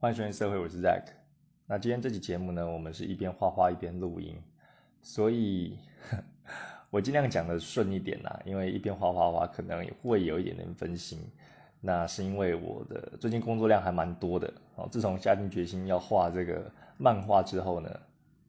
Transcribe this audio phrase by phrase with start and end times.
[0.00, 1.06] 欢迎收听社会，我是 Zack。
[1.66, 4.40] 那今天这期节目呢，我们是一边画画一边录音，
[5.02, 5.76] 所以
[6.88, 11.18] 我尽量讲的顺一点啦，因为一边画画的话，可能也会有一点点分心。
[11.80, 14.88] 那是因为我的最近工作量还蛮多的哦。
[14.88, 17.90] 自从下定决心要画这个漫画之后呢，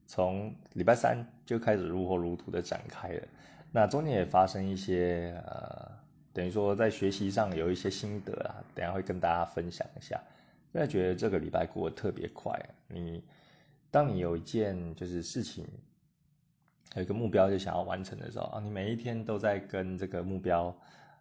[0.06, 3.26] 从礼拜三就开始如火如荼的展开了。
[3.72, 5.90] 那中间也发生一些呃，
[6.32, 10.16] 等于说在学习上有一些心得啊，等下会跟大家分享一下。
[10.72, 12.52] 真的觉得这个礼拜过得特别快。
[12.88, 13.22] 你
[13.90, 15.66] 当你有一件就是事情，
[16.94, 20.76] 有一个目标就想要完成的时候啊，你每一天都在跟这个目标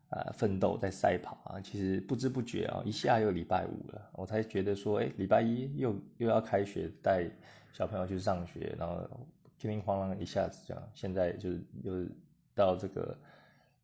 [0.09, 1.61] 呃奋斗，在赛跑啊。
[1.61, 7.29] 其实不知不觉啊，一下又礼拜五了，我才觉得说，哎，礼拜一又又要开学，带
[7.73, 9.09] 小朋友去上学，然后
[9.57, 12.05] 叮叮哐啷一下子这样，现在就是又
[12.53, 13.17] 到这个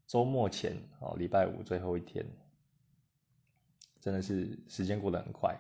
[0.06, 2.24] 周末前哦，礼拜五最后一天。
[4.06, 5.58] 真的是时间过得很快。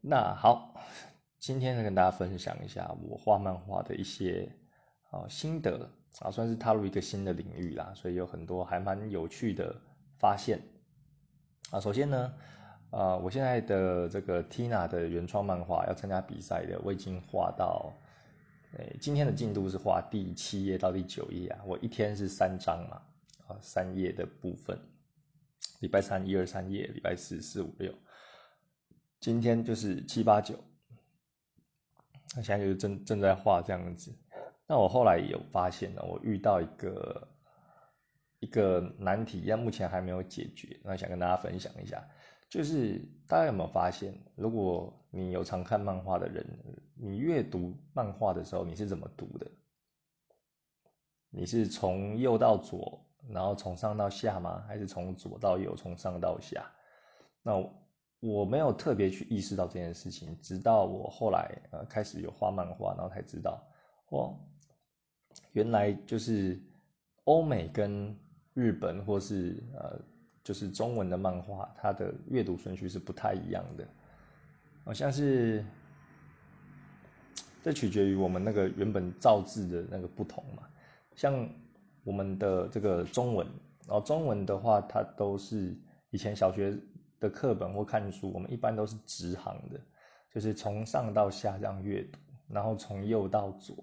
[0.00, 0.74] 那好，
[1.38, 4.50] 今天呢跟大家分享一下我画漫画的一些
[5.10, 9.76] 啊心得啊，算是踏入一个新的领域啦，所以有很多还蛮有趣的
[10.18, 10.62] 发现
[11.70, 11.78] 啊。
[11.78, 12.32] 首先呢，
[12.90, 17.92] 呃，我现在的这个 Tina 的原创漫画要参加比赛的，我已经画到，
[18.78, 21.60] 诶，今天的进度是画第七页到第九页啊。
[21.66, 23.02] 我一天是三张嘛，
[23.46, 24.80] 啊，三页的部分。
[25.80, 27.92] 礼拜三一二三页，礼拜四四五六，
[29.20, 30.58] 今天就是七八九，
[32.34, 34.16] 那现在就是正正在画这样子。
[34.66, 37.28] 那我后来有发现呢，我遇到一个
[38.40, 40.80] 一个难题，但目前还没有解决。
[40.82, 42.02] 那想跟大家分享一下，
[42.48, 46.44] 就是大家有没有发现，如果你有常看漫画的人，
[46.94, 49.50] 你阅读漫画的时候，你是怎么读的？
[51.30, 53.05] 你是从右到左？
[53.28, 54.64] 然后从上到下吗？
[54.68, 56.64] 还是从左到右，从上到下？
[57.42, 57.52] 那
[58.20, 63.62] 我没有特别去意识到这件事情，直到我后来呃开始有画漫画，然后才知道，
[64.08, 64.38] 哦，
[65.52, 66.60] 原来就是
[67.24, 68.16] 欧美跟
[68.54, 70.00] 日本或是呃
[70.42, 73.86] 就是中文的漫画，它的阅读顺序是不太一样的，
[74.84, 75.64] 好像是
[77.62, 80.62] 这取决于我们那个原本造字的那个不同嘛，
[81.14, 81.48] 像。
[82.06, 83.44] 我们的这个中文，
[83.84, 85.76] 然后中文的话，它都是
[86.10, 86.78] 以前小学
[87.18, 89.80] 的课本或看书，我们一般都是直行的，
[90.32, 93.74] 就是从上到下这样阅读，然后从右到左。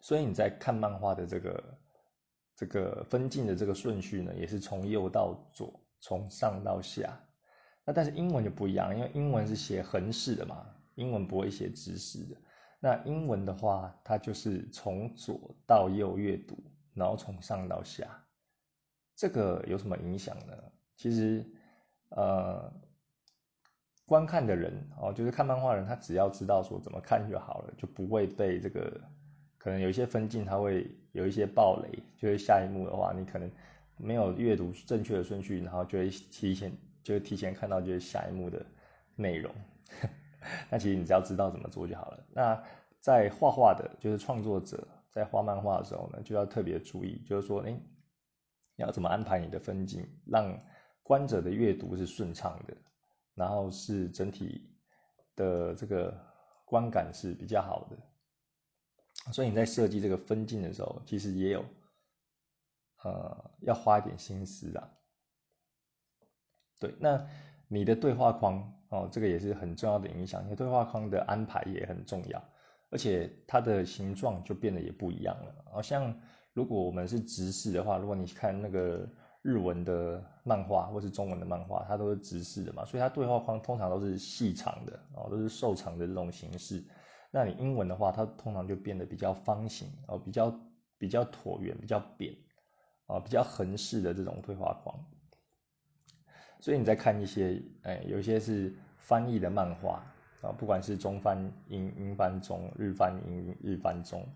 [0.00, 1.78] 所以你在看漫画的这个
[2.56, 7.20] 这个分镜的这个顺序呢，也是从右到左，从上到下。
[7.84, 12.36] 那但是英文就不一样，因为英文是写横式的嘛，英文不会写直式的。
[12.82, 16.56] 那英文的话，它就是从左到右阅读，
[17.00, 18.06] 然后从上到下，
[19.16, 20.54] 这个有什么影响呢？
[20.96, 21.44] 其实，
[22.10, 22.70] 呃，
[24.04, 29.00] 观看的人哦，就是看漫画人，他只要知道说怎么看就好了，就不会被这个
[29.56, 33.50] 可能有一些分镜，他会有一些暴雷，就是下一幕的话，你可能
[33.96, 36.72] 没有阅读正确的顺序，然后就会提前
[37.02, 38.64] 就提前看到就是下一幕的
[39.16, 39.50] 内容。
[40.70, 42.24] 那其实你只要知道怎么做就好了。
[42.32, 42.62] 那
[43.00, 47.78] 在画画的，就是创作者在画漫画的时候呢，就要特别注意，就是说，哎，
[48.76, 50.58] 要怎么安排你的分镜，让
[51.02, 52.76] 观者的阅读是顺畅的，
[53.34, 54.74] 然后是整体
[55.36, 56.18] 的这个
[56.64, 59.32] 观感是比较好的。
[59.32, 61.64] 所以你在设计这个分镜的时候，其实也有，
[63.02, 64.90] 呃，要花一点心思的。
[66.78, 67.28] 对，那
[67.68, 68.76] 你的对话框。
[68.90, 72.49] 哦，这个也是很重要的影响，你对话框的安排也很重要，
[72.90, 75.54] 而且它的形状就变得也不一样了。
[75.72, 76.14] 好像
[76.52, 79.08] 如果我们是直视的话，如果你看那个
[79.42, 86.84] 日文的漫画或是中文的漫画，它都是直视的嘛，所以它对话框通常都是细长的，哦，都是瘦长的这种形式。
[87.30, 90.60] 那你英文的话，它通常就变得比较方形，哦，比较
[90.98, 92.34] 比较椭圆，比较扁，
[93.06, 94.98] 哦，比较横式的这种对话框。
[96.58, 100.04] 所以你在看一些，哎，有一些是翻译的漫画
[100.42, 101.38] 啊，不管是中翻
[101.68, 104.26] 英、英翻中、日翻英、日翻中，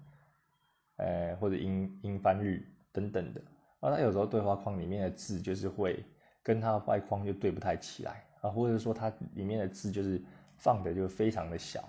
[0.96, 3.40] 哎，或者英英翻日等等的，
[3.80, 6.04] 啊，它有时候对话框里面的字就是会
[6.42, 10.22] 跟它外框就对不太起来啊，或者说它里面的字就是
[10.56, 11.80] 放的就非常的小，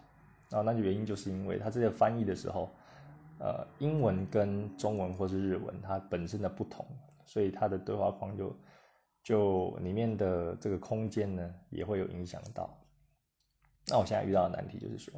[0.52, 2.70] 啊，那原因就是因为它这个翻译的时候，
[3.40, 6.86] 呃，英文跟中文或是日文它本身的不同，
[7.26, 8.56] 所以它的对话框就。
[9.26, 12.70] 就里面的这个空间呢，也会有影响到。
[13.88, 15.14] 那我现在遇到的难题就是说，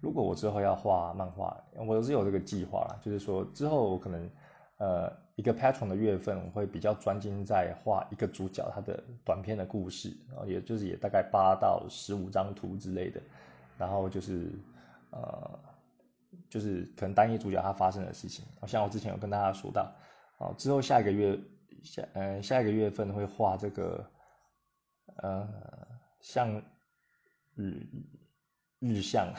[0.00, 4.30] 如果我之后要画漫画，我是有这个计划啦，就是说之后我可能
[4.78, 13.20] 呃一个 Patron 的月份，我会比较专精在画一个主角他的短片的故事，然后也就是也大概八到十五张图之类的，
[13.76, 14.50] 然后就是
[15.10, 15.58] 呃
[16.48, 19.92] 就是可能单一主角他发生的事情，像我之前有跟大家说到，
[20.38, 21.38] 哦之后下一个月
[21.82, 24.04] 下呃下一个月份会画这个
[25.16, 25.48] 呃
[26.20, 26.62] 像
[27.56, 27.86] 日
[28.78, 29.34] 日向。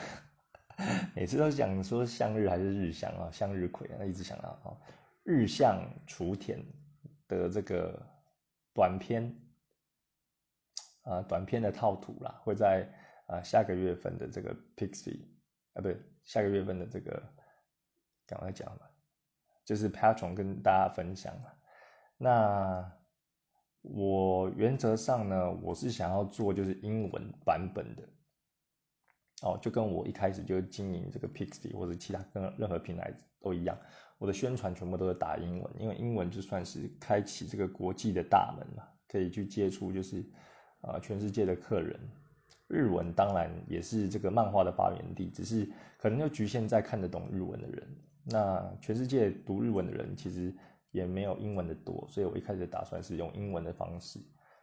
[1.16, 4.78] 每次都讲说向日还是日向啊，向日葵啊，一直想到啊，
[5.24, 6.64] 日向雏田
[7.26, 8.00] 的这个
[8.72, 9.34] 短片
[11.02, 12.88] 啊，短片的套图啦，会在
[13.26, 15.24] 啊下个月份的这个 Pixie
[15.72, 17.20] 啊，不对，下个月份的这个
[18.24, 18.88] 赶快讲吧，
[19.64, 21.50] 就是 Patron 跟大家分享嘛。
[22.18, 22.97] 那
[23.94, 28.02] 我原则上呢，我是想要做就是英文版本的。
[29.42, 33.78] 哦，就跟我一开始就经营这个 Pixie 或者其他跟任何平台都一样，
[34.18, 40.24] 我的宣传全部都是打英文，因为英文就算是开启这个国际的大门嘛，可以去接触就是
[40.80, 41.98] 啊全世界的客人。
[42.66, 47.96] 日文当然也是这个漫画的发源地，只是可能就局限在看得懂日文的人。
[48.24, 50.52] 那全世界读日文的人其实
[50.90, 54.18] 也没有英文的多，所以我一开始打算是用英文的方式，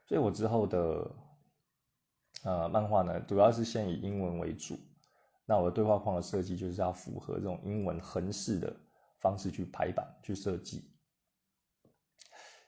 [0.05, 1.11] 所以我之后的。
[2.43, 4.77] 呃，漫画呢，主要是先以英文为主。
[5.47, 8.75] 那我的对话框的设计就是要符合这种英文横式的
[9.19, 10.93] 方式去排版去设计。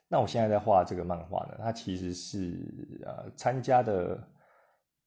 [0.08, 4.28] 那我现在在画这个漫画呢，它其实是呃参加的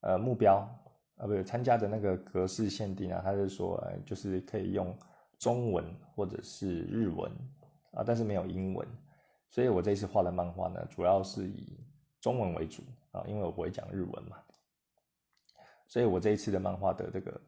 [0.02, 0.58] 呃目标
[1.16, 4.96] 啊，不是参加的那个格式限定啊，它是说就是可以用
[5.36, 7.32] 中文或者是日文
[7.92, 8.86] 啊，但是没有英文。
[9.48, 11.78] 所以我这次画的漫画呢，主要是以
[12.20, 14.36] 中文为主啊，因为我不会讲日文嘛。
[15.88, 17.40] 所以我这一次的漫画的这个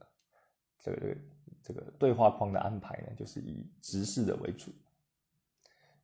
[0.80, 1.16] 这个
[1.62, 4.72] 这个对话框的安排呢，就是以直视的为主。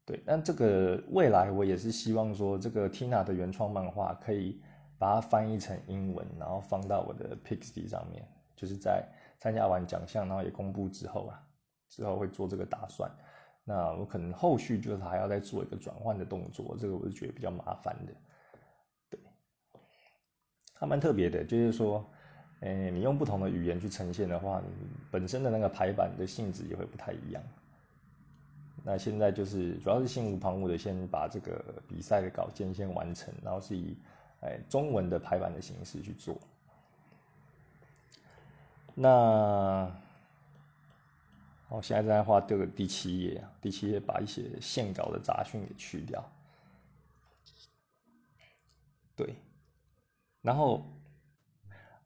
[0.05, 4.63] 对，那这个未来我也是希望说，这个 Tina 的原创漫画可以
[4.99, 8.27] 把它翻译成英文，然后放到我的 Pixie 上面。
[8.57, 9.07] 就是在
[9.39, 11.47] 参加完奖项，然后也公布之后啊，
[11.89, 13.09] 之后会做这个打算。
[13.69, 18.13] 那我可能后续就是还要再做一个转换的动作，这个我是觉得比较麻烦的。
[19.11, 19.21] 对，
[20.73, 22.03] 还蛮特别的，就是说。
[22.61, 24.61] 诶，你用不同的语言去呈现的话，
[25.13, 27.41] 本身的那个排版的性质也会不太一样。
[28.83, 33.97] 那现在就是主要是心无旁骛的，先把这个比赛的稿件先完成，然后是以
[34.41, 36.37] 诶中文的排版的形式去做。
[38.93, 39.89] 那
[41.69, 46.25] 我现在在画这个第七页啊，第七页把一些线稿的杂讯给去掉。
[49.17, 49.35] 对，
[50.43, 50.83] 然后。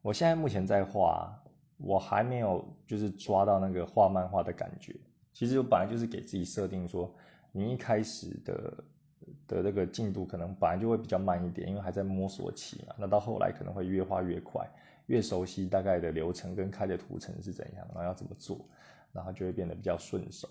[0.05, 1.33] 我现在目前在画，
[1.77, 4.93] 我还没有就是抓到那个画漫画的感觉。
[5.31, 7.09] 其实我本来就是给自己设定说，
[7.53, 8.83] 你一开始的
[9.47, 12.93] 的那个进度可能本来就会比较慢一点，因为还在摸索期嘛。
[12.97, 14.69] 那到后来可能会越画越快，
[15.05, 18.59] 越熟悉大概的流程跟开的图层是怎样，然后要怎么做，
[19.13, 20.49] 然后就会变得比较顺手。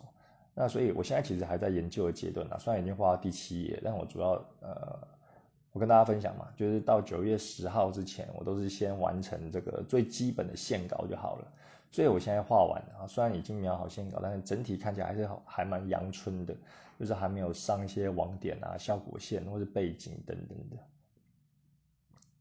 [0.54, 5.12] 那所以我现在其实还在研究的阶段呢，虽然已经画到第七页，但我主要呃。
[5.74, 11.50] 我跟大家分享嘛，就是到九月十号之前，我都是先完成这个最基本的线稿就好了。
[11.90, 16.54] 所以我现在画完啊，虽然已经描好线稿，但是整体看起来还是好还蛮阳春的，
[16.98, 20.76] 就是还没有上一些网点啊、效果线或者背景等等的。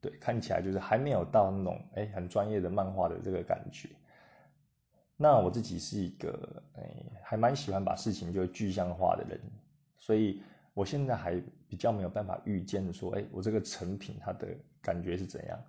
[0.02, 3.88] 对，看起来就是还没有到那种哎很专业的漫画的这个感觉。
[5.22, 6.82] 那我自己是一个哎
[7.24, 9.40] 还蛮喜欢把事情就具象化的人，
[10.00, 10.42] 所以。
[10.74, 11.36] 我现在还
[11.68, 14.48] 比较没有办法预见说，哎，我这个成品它的
[14.82, 15.60] 感觉是怎样？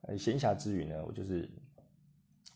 [0.00, 1.46] 呃，闲暇之余呢，我就是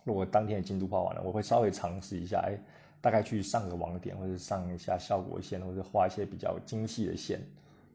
[0.02, 2.58] 如果当天的进度画完了，我会稍微尝试一下，哎，
[3.02, 7.38] 大概去上个网点，或者上一下效果线，或者画一些比较精细的线，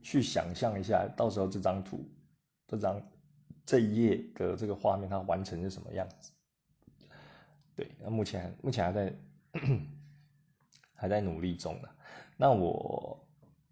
[0.03, 2.05] 去想象一下，到时候这张图、
[2.67, 3.01] 这张
[3.65, 6.31] 这一页的这个画面它完成是什么样子？
[7.75, 9.13] 对，那目前目前还在
[10.95, 11.89] 还在努力中呢。
[12.37, 13.21] 那我。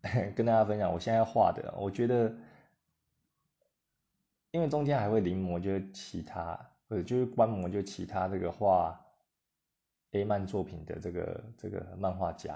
[0.36, 2.36] 跟大家分享，我现在画的，我觉得，
[4.51, 9.00] 因为中间还会临摹，就是其他或者就是观摩，就其他这个画
[10.12, 12.55] A 漫作品的这个这个漫画家，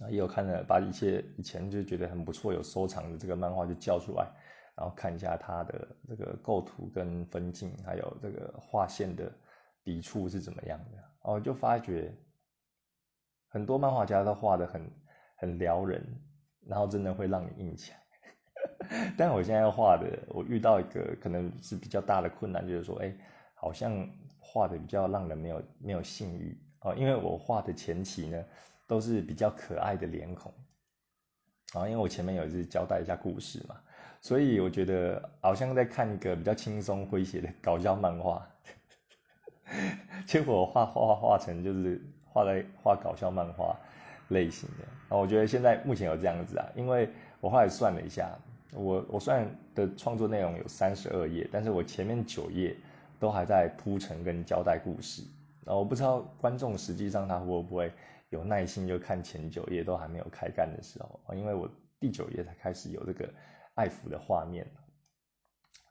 [0.00, 4.30] 啊，也有看了，把一些以前就觉得很不错、有收藏的这个漫画就叫出来，
[4.76, 9.32] 然后看一下他的这个构图跟分镜，还有这个画线的
[9.82, 12.14] 笔触是怎么样的，哦，就发觉
[13.48, 14.90] 很多漫画家都画的很。
[15.42, 16.04] 很撩人，
[16.66, 17.98] 然后真的会让你硬起来。
[19.16, 23.10] 但我现在画的，我遇到一个可能是比较大的困难，就是说，哎，
[23.54, 24.06] 好像
[24.38, 28.44] 画的比较让人没有没有性欲哦，因为我画的前期呢，
[28.86, 30.52] 都是比较可爱的脸孔。
[31.72, 33.80] 啊，因为我前面有是交代一下故事嘛，
[34.20, 38.46] 所以我觉得好像在看一个比较轻松诙谐的搞笑漫画。
[40.26, 43.76] 结果画画画成就是画在画搞笑漫画
[44.28, 44.84] 类型的。
[45.14, 47.08] 啊，我觉得现在目前有这样子啊，因为
[47.40, 48.38] 我后来算了一下，
[48.72, 52.76] 我我算的创作内容有三十二页，但是我前面九页
[53.18, 55.22] 都还在铺陈跟交代故事。
[55.66, 57.92] 啊，我不知道观众实际上他会不会。
[58.30, 63.28] 有耐心就看前九页都还没有开干的时候因为我第九页才开始有这个
[63.74, 64.64] 爱抚的画面，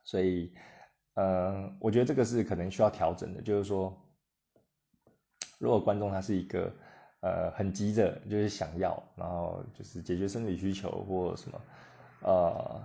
[0.04, 0.50] 所以，
[1.20, 3.94] 呃，我觉得这个是可能需要调整的，就是说，
[5.58, 6.72] 如果观众他是一个
[7.20, 11.60] 呃很急着就是想要，然后就是解决生理需求或什么，
[12.22, 12.82] 呃，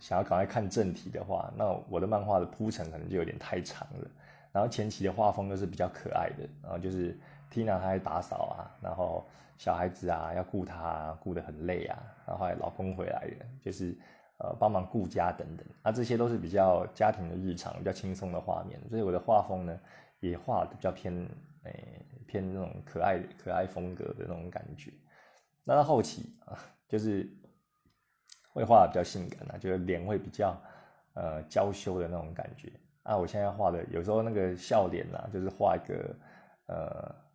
[0.00, 4.10] 想要赶快看正题的话，那我的漫画的铺陈可能就有点太长了，
[4.50, 7.16] 然后前期的画风都是比较可爱的，然后就是。
[7.48, 9.24] Tina 她在打扫啊，然后
[9.56, 13.96] 小孩子啊要顾她，顾得很累啊，然后后来老公回来了，就是
[14.38, 19.78] 呃帮忙顾家等等，那这些都是比较家庭的日常，比较轻松的画面，所以我的画风呢
[20.20, 21.14] 也画的比较偏
[21.64, 24.92] 诶偏那种可爱可爱风格的那种感觉。
[25.64, 27.28] 那到后期啊， 就是
[28.52, 30.56] 会画的比较性感啊，就是脸会比较
[31.14, 32.72] 呃娇羞的那种感觉。
[33.02, 36.16] 啊，我现在画的有时候那个笑脸啊，就是画一个
[36.66, 37.26] 呃。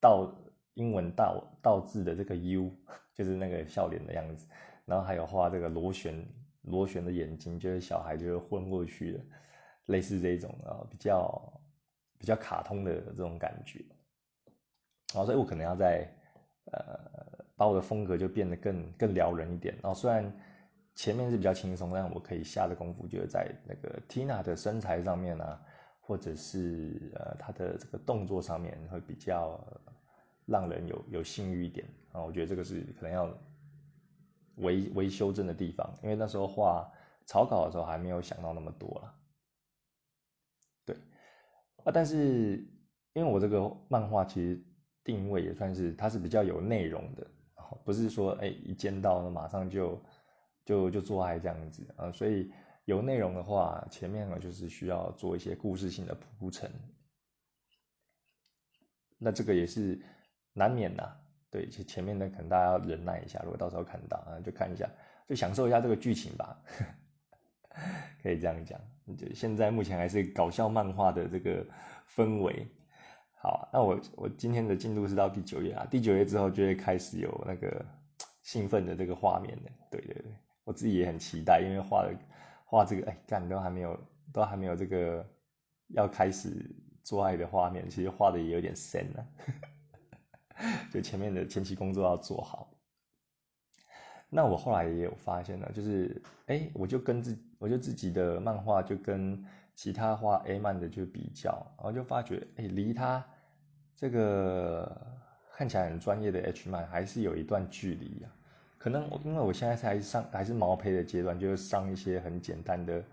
[0.00, 0.30] 倒
[0.74, 2.70] 英文倒倒字的这个 U，
[3.14, 4.46] 就是那个笑脸的样子，
[4.84, 6.14] 然后还有画这个螺旋
[6.64, 9.20] 螺旋的眼睛，就是小孩就是昏过去的，
[9.86, 11.60] 类似这种啊，比较
[12.18, 13.84] 比较卡通的这种感觉，
[15.12, 16.08] 然后所以我可能要在
[16.72, 16.98] 呃
[17.56, 20.32] 把我的风格就变得更更撩人一点，然后虽然
[20.94, 25.60] 前面是比较轻松，但我可以下的功夫就是在那个 Tina 的身材上面啊，
[26.00, 29.58] 或者是呃她的这个动作上面会比较。
[30.46, 33.26] 让人有有性欲一点啊，我觉得这个是可能要
[34.56, 36.90] 微微修正的地方，因为那时候画
[37.26, 39.14] 草稿的时候还没有想到那么多了。
[40.84, 40.96] 对
[41.84, 42.56] 啊，但是
[43.12, 44.64] 因为我这个漫画其实
[45.02, 47.26] 定位也算是它是比较有内容的，
[47.84, 50.02] 不是说哎一见到呢马上就
[50.64, 52.52] 就就做爱这样子啊，所以
[52.84, 56.70] 有内容的话，前面呢就是需要做一些故事性的铺陈，
[59.18, 60.00] 那这个也是。
[60.56, 61.23] 难免的，
[61.54, 64.90] 对，前前面的可能大家要忍耐一下，如果到时候看到啊，就看一下，
[65.28, 66.58] 就享受一下这个剧情吧，
[68.24, 68.80] 可以这样讲。
[69.16, 71.64] 就现在目前还是搞笑漫画的这个
[72.12, 72.66] 氛围。
[73.40, 77.86] 好，那我我今天的进度是到第九页啊，第九页之后就会开始有那个
[78.42, 79.70] 兴奋的这个画面的。
[79.92, 80.24] 对对对，
[80.64, 82.12] 我自己也很期待，因为画的
[82.64, 83.96] 画这个，哎，干都还没有，
[84.32, 85.24] 都还没有这个
[85.90, 89.24] 要开始做爱的画面，其实画的也有点深了。
[90.92, 92.70] 就前面的前期工作要做好。
[94.30, 99.44] 那我后来也有发现呢，就是哎，我就跟自我就自己的漫画就跟
[99.76, 103.24] 其他画 A 漫的就比较，然后就发觉哎，离他
[103.94, 105.06] 这个
[105.52, 108.28] 看起来很专业的 H 漫还是有一段距离呀。
[108.76, 113.04] 可能因为我现在才上还是毛坯的阶段，就是上一些很简单的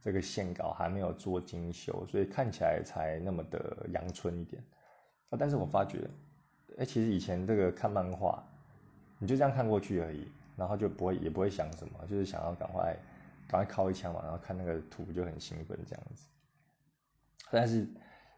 [0.00, 4.62] 这个线稿，还没有做精修，所以看起来才那么的阳春一点
[5.30, 5.36] 啊。
[5.36, 6.08] 但是我发觉。
[6.78, 8.42] 哎，其实以前这个看漫画，
[9.18, 12.96] 你就这样看过去而已，然后就不会也不会想什么，就是想要赶快
[13.48, 16.22] 赶快靠一枪嘛，然后看那个图就很兴奋这样子。
[17.50, 17.86] 但是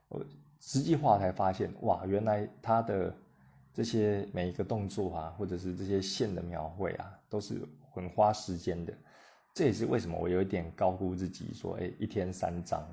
[0.09, 0.25] 我
[0.59, 3.14] 实际画才发现，哇，原来他的
[3.75, 7.61] 这些每一个动作啊，或者是这些线的描绘啊，都是
[7.92, 8.94] 很花时间的。
[9.52, 12.88] 这也是为什么我有一点高估自己，说，哎，一天三张，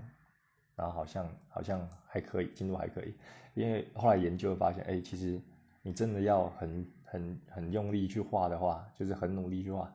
[0.77, 3.13] 然后好像好像还可以，进度还可以。
[3.55, 5.41] 因为后来研究发现，哎，其实
[5.81, 9.91] 你真的要很很很用力去画的话，就是很努力去画，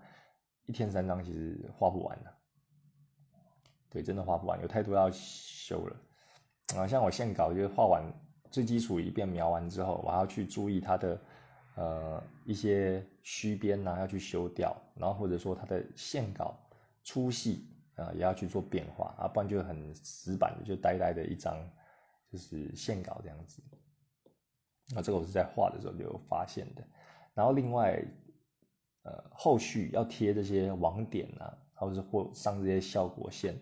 [0.67, 2.35] 一天三张其实画不完的。
[3.89, 5.97] 对，真的画不完，有太多要修了。
[6.77, 8.03] 啊，像我线稿就是画完
[8.51, 11.21] 最基础一遍描完之后，我要去注意它的
[11.77, 16.59] 呃一些虚边呐，要去修掉，然后或者说它的线稿
[17.05, 21.57] 粗细啊也要去做变化啊，不然就很死板的，就呆呆的一张。
[22.31, 23.63] 就是线稿这样子，
[24.95, 26.83] 那这个我是在画的时候就有发现的。
[27.35, 28.03] 然后另外，
[29.03, 33.55] 呃，后续要贴这些网点啊，或者是或上这些效果线，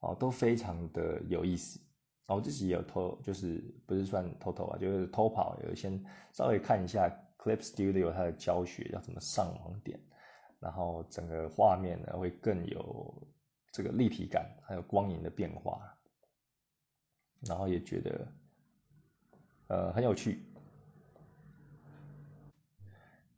[0.00, 1.80] 哦，都非常的有意思。
[2.26, 7.08] 然后自己也有偷，就是不是算偷偷啊，就是偷跑，有先稍微看一下
[7.38, 9.98] Clip Studio 它的教学要怎么上网点，
[10.58, 13.28] 然后整个画面呢会更有
[13.72, 15.80] 这个立体感，还有光影的变化。
[17.46, 18.28] 然后也觉得，
[19.68, 20.44] 呃，很有趣。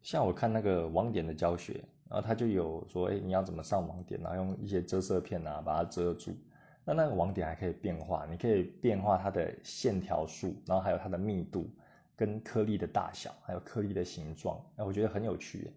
[0.03, 6.37] 像我看那个网点的教学，然后他就有说，哎，你要怎么上网点，然后用一些遮色片啊把它遮住。
[6.85, 11.71] 那那个网点还可以变化，你可以变化它的线条数，然后还有它的密度
[12.17, 14.61] 跟颗粒的大小，还有颗粒的形状。
[14.75, 15.71] 哎，我觉得很有趣。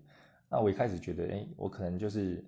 [0.49, 2.43] 那我一开始觉得，哎，我可能就是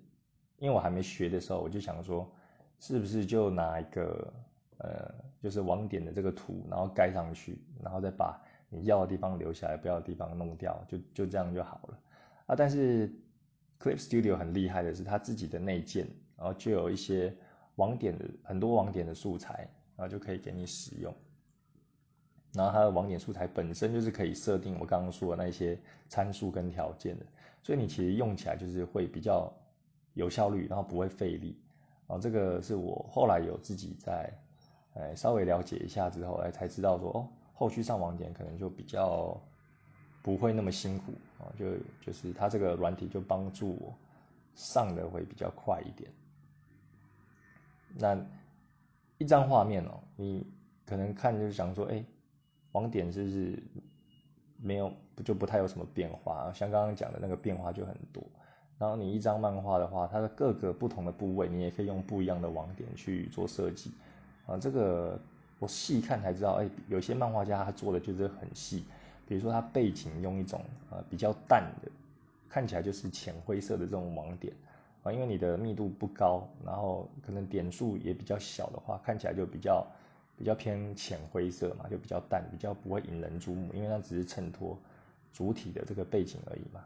[0.58, 2.30] 因为我还没学的时候，我就想说，
[2.78, 4.32] 是不是就拿一个
[4.78, 11.98] 呃，就是网点的这个图，然后盖上去，然后再把你要的地方留下来，不要的地方弄掉，就就这样就好了。
[12.46, 13.08] 啊，但是
[13.80, 17.34] Clip Studio 很厉害的是，它自己的内建，然后就有一些。
[17.78, 21.14] 网点的很多网点的素材，然后就可以给你使用。
[22.52, 27.26] 然后它的网点素材本身就是可以设定我刚刚说的那些参数跟条件的，
[27.62, 29.48] 所以你其实用起来就是会比较
[30.18, 31.56] 有效率，然后不会费力。
[32.08, 34.32] 啊，这个是我后来有自己在，
[34.94, 39.38] 呃，稍微了解一下之后，哎，才知道说，哦，后续上网点可能就比较
[40.22, 43.94] 不会那么辛苦啊，就就是它这个软体就帮助我
[44.54, 46.10] 上的会比较快一点。
[47.94, 48.18] 那
[49.18, 50.46] 一张画面哦，你
[50.86, 52.02] 可能看就是想说，哎，
[52.72, 53.62] 网点是不是
[54.56, 54.90] 没有
[55.24, 56.50] 就不太有什么变化？
[56.54, 58.22] 像刚刚讲的那个变化就很多。
[58.78, 63.90] 然后你一张漫画的话，它的各个不同的部位，你也可以用不一样的网点去做设计。
[64.46, 65.18] 啊，这个
[65.58, 68.84] 我细看才知道，哎，有些漫画家他做的就是很细，
[69.26, 71.90] 比如说他背景用一种呃比较淡的，
[72.48, 74.54] 看起来就是浅灰色的这种网点。
[75.02, 79.86] 啊，因为你的密度不高，然后可能点数也比较小的话，看起来就比较
[80.36, 84.78] 比较偏浅灰色嘛，就比较淡，比较不会引人注目，因为它只是衬托
[85.32, 86.84] 主体的这个背景而已嘛。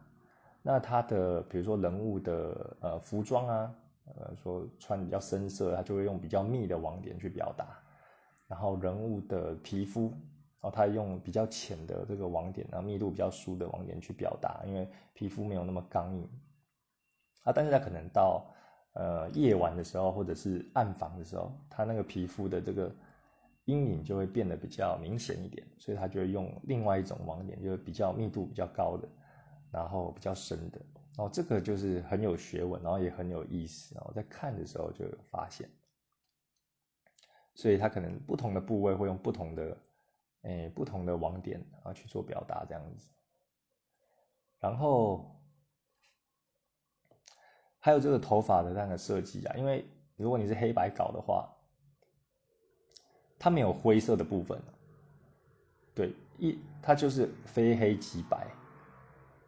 [0.62, 3.74] 那他的比如说人物的呃服装啊，
[4.16, 7.66] 呃说穿比较深色，他就会用比较密的网点去表达。
[8.48, 10.10] 然后人物的皮肤，
[10.60, 16.28] 然后它用比较浅的这个网点，然后密度比较疏的网点去表达，因为皮肤没有那么刚硬。
[17.44, 18.44] 啊，但是他可能到
[18.92, 22.94] 呃夜晚的时候，或者是暗房的时候，他那个皮肤的这个
[23.64, 29.08] 阴影就会变得比较明显一点，所以他就会用另外一种网点，就是比较密度比较高的，
[29.72, 30.78] 然后比较深的，
[31.16, 35.68] 然后这个就是很有学问，然后也很有意思，然后在看的时候就有发现，
[37.54, 39.76] 所以它可能不同的部位会用不同的
[40.42, 43.08] 诶不同的网点啊去做表达这样子，
[44.60, 45.28] 然后。
[47.84, 51.52] 还有这个头发的那个设计啊，因为如果你是黑白稿的话，
[53.40, 54.62] 它没有灰色的部分，
[55.92, 58.46] 对，一它就是非黑即白，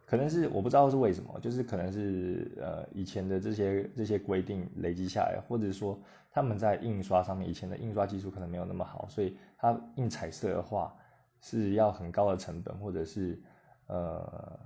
[0.05, 5.99] 可能是我不知道是为什么，就是可能是呃以前的这些这些规定累积下来，或者说
[6.31, 10.95] 他们在印刷上面以前的印刷技术可能没有那么好，所以它印彩色的话
[11.41, 13.41] 是要很高的成本，或者是
[13.87, 14.59] 呃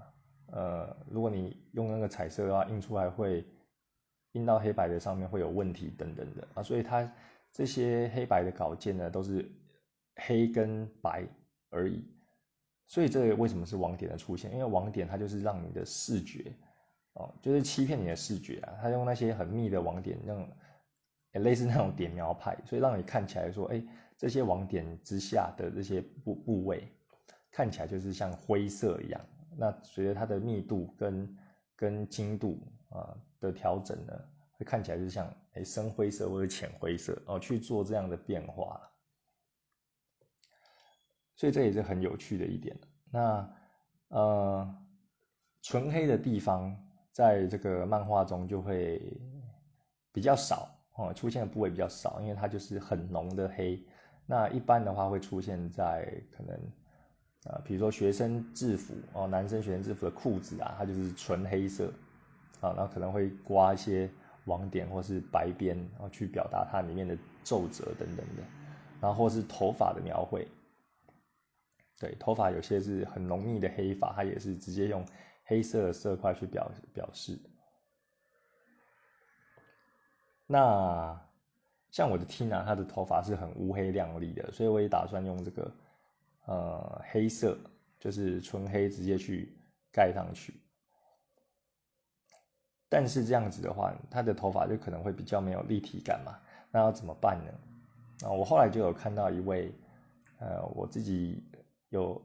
[0.51, 3.45] 呃如果你用那个彩色的话，印出来会。
[4.33, 7.11] 印到黑白的上面会有问题等等的啊，所以它
[7.51, 9.43] 这些黑白的稿件呢都是
[10.17, 11.25] 黑跟白
[11.71, 12.05] 而已，
[12.89, 14.51] 所以这个为什么是网点的出现？
[14.51, 16.51] 因为网点它就是让你的视觉
[17.13, 20.45] 哦，就是欺骗你的视觉啊，它用那些很密的网点，让
[21.41, 23.81] 类似那种点描派，所以让你看起来说，哎，
[24.17, 26.91] 这些网点之下的这些部部位
[27.49, 29.21] 看起来就是像灰色一样。
[29.57, 31.37] 那随着它的密度跟
[31.77, 33.15] 跟精度啊。
[33.41, 34.13] 的调整呢，
[34.57, 38.88] 会看起来就像诶深灰色或者浅灰色哦，去做这样的变化
[41.39, 42.77] 所以这也是很有趣的一点。
[43.09, 43.49] 那
[44.09, 44.75] 呃，
[45.61, 46.75] 纯黑的地方
[47.13, 49.01] 在这个漫画中就会
[50.11, 53.81] 比较少哦，出现的部位比较少，因为它就是很浓的黑。
[54.25, 56.55] 那一般的话会出现在可能
[57.45, 61.89] 啊，比如说学生制服哦，男生学生制服的裤子啊，它就是纯黑色。
[62.61, 64.11] 啊，然后可能会刮一些
[64.43, 68.43] 网点或是白边，然后去表达它里面的皱褶等等的，
[68.99, 70.45] 然后或是头发的描绘，
[71.99, 75.05] 对，头发有些是很浓密的黑发，它也是直接用
[75.43, 77.37] 黑色的色块去表表示。
[80.47, 81.19] 那
[81.91, 85.71] 像我的 Tina，她的头发是很乌黑亮丽的，所以我也打算用这个
[86.45, 87.57] 呃黑色，
[87.99, 89.53] 就是纯黑直接去
[89.91, 90.53] 盖上去。
[92.87, 96.39] 但是这样子的话，她的头发就可能会比较没有立体感嘛，
[96.71, 98.27] 那要怎么办呢？
[98.27, 99.71] 啊，我后来就有看到一位，
[100.39, 101.43] 呃，我自己
[101.89, 102.21] 有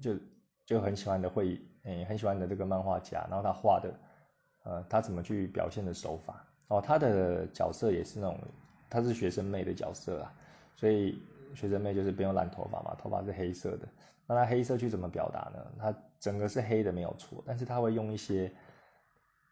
[0.00, 0.16] 就
[0.64, 3.94] 就很喜欢的会，诶，很喜欢的这个漫画家，然后他画的，
[4.64, 8.38] 呃，他怎么去表现的手法，哦，他的角色也是那种，
[8.88, 10.32] 他是学生妹的角色啊，
[10.76, 11.22] 所以
[11.54, 13.88] 学生妹就是不用染头发嘛，头发是黑色的，
[14.26, 15.72] 那他黑色去怎么表达呢？
[15.78, 18.52] 他整个是黑的没有错，但是他会用一些，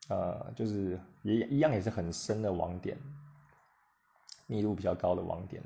[0.09, 2.97] 呃，就是也一样也是很深的网点，
[4.47, 5.63] 密度比较高的网点，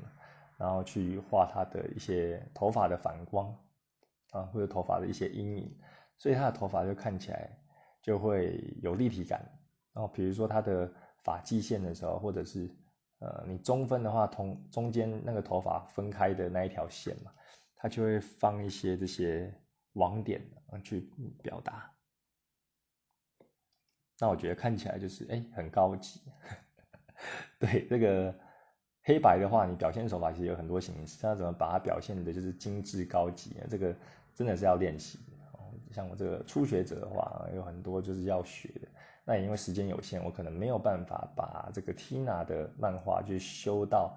[0.57, 3.55] 然后去画他的一些头发的反光，
[4.35, 5.77] 啊，或者头发的一些阴影，
[6.17, 7.49] 所以他的头发就看起来
[8.01, 9.43] 就会有立体感。
[9.93, 10.91] 然后比如说他的
[11.23, 12.69] 发际线的时候，或者是
[13.19, 17.31] 呃，你中分的话，同中间那个头发分开的那一条线嘛。
[17.77, 19.53] 他就会放一些这些
[19.93, 20.41] 网点
[20.83, 21.01] 去
[21.43, 21.93] 表达，
[24.17, 26.19] 那我觉得看起来就是哎很高级。
[27.59, 28.33] 对这个
[29.03, 33.67] 黑白的话，你表现手法其实有很多形式，要怎么把它表现的就是精致高级啊？
[33.69, 33.95] 这个
[34.35, 35.17] 真的是要练习。
[35.91, 38.87] 像我这个初学者的话，有很多就是要学的。
[39.23, 44.15] 那也因为时间有限，我可能没有办法把这个 Tina 的漫画去修到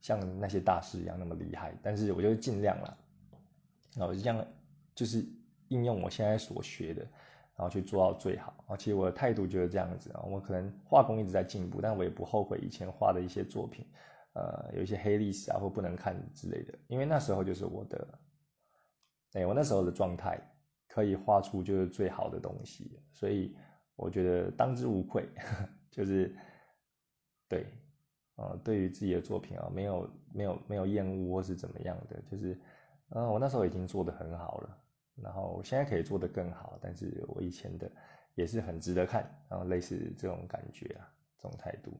[0.00, 2.98] 像那些大师一样那么厉害，但是我就尽量了。
[3.96, 4.44] 然后这样
[4.94, 5.24] 就是
[5.68, 7.02] 应用我现在所学的，
[7.56, 8.52] 然后去做到最好。
[8.66, 13.86] 啊，其实我的态度就是这样子啊，我可能画工一直在进步，但我也不后悔以前画的一些作品，
[14.34, 18.06] 呃，有一些黑历史啊或不能看之类的，因为那时候就是我的，
[19.32, 20.40] 哎，我那时候的状态
[20.88, 23.56] 可以画出就是最好的东西，所以
[23.96, 25.28] 我觉得当之无愧，
[25.90, 26.34] 就是
[27.48, 27.66] 对，
[28.36, 32.58] 呃，对于自己的作品啊，没有没有没有厌恶或是怎么样的，就是。
[33.12, 34.78] 嗯，我那时候已经做得很好了，
[35.16, 37.90] 然后我现在可以做得更好，但是我以前的
[38.36, 41.90] 也是很值得看，然后类似这种感觉啊，这种态度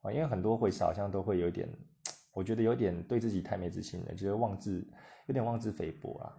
[0.00, 1.68] 啊，因为很多会师好像都会有点，
[2.32, 4.82] 我觉得有点对自己太没自信了，觉得妄自
[5.26, 6.32] 有点妄自菲薄啊。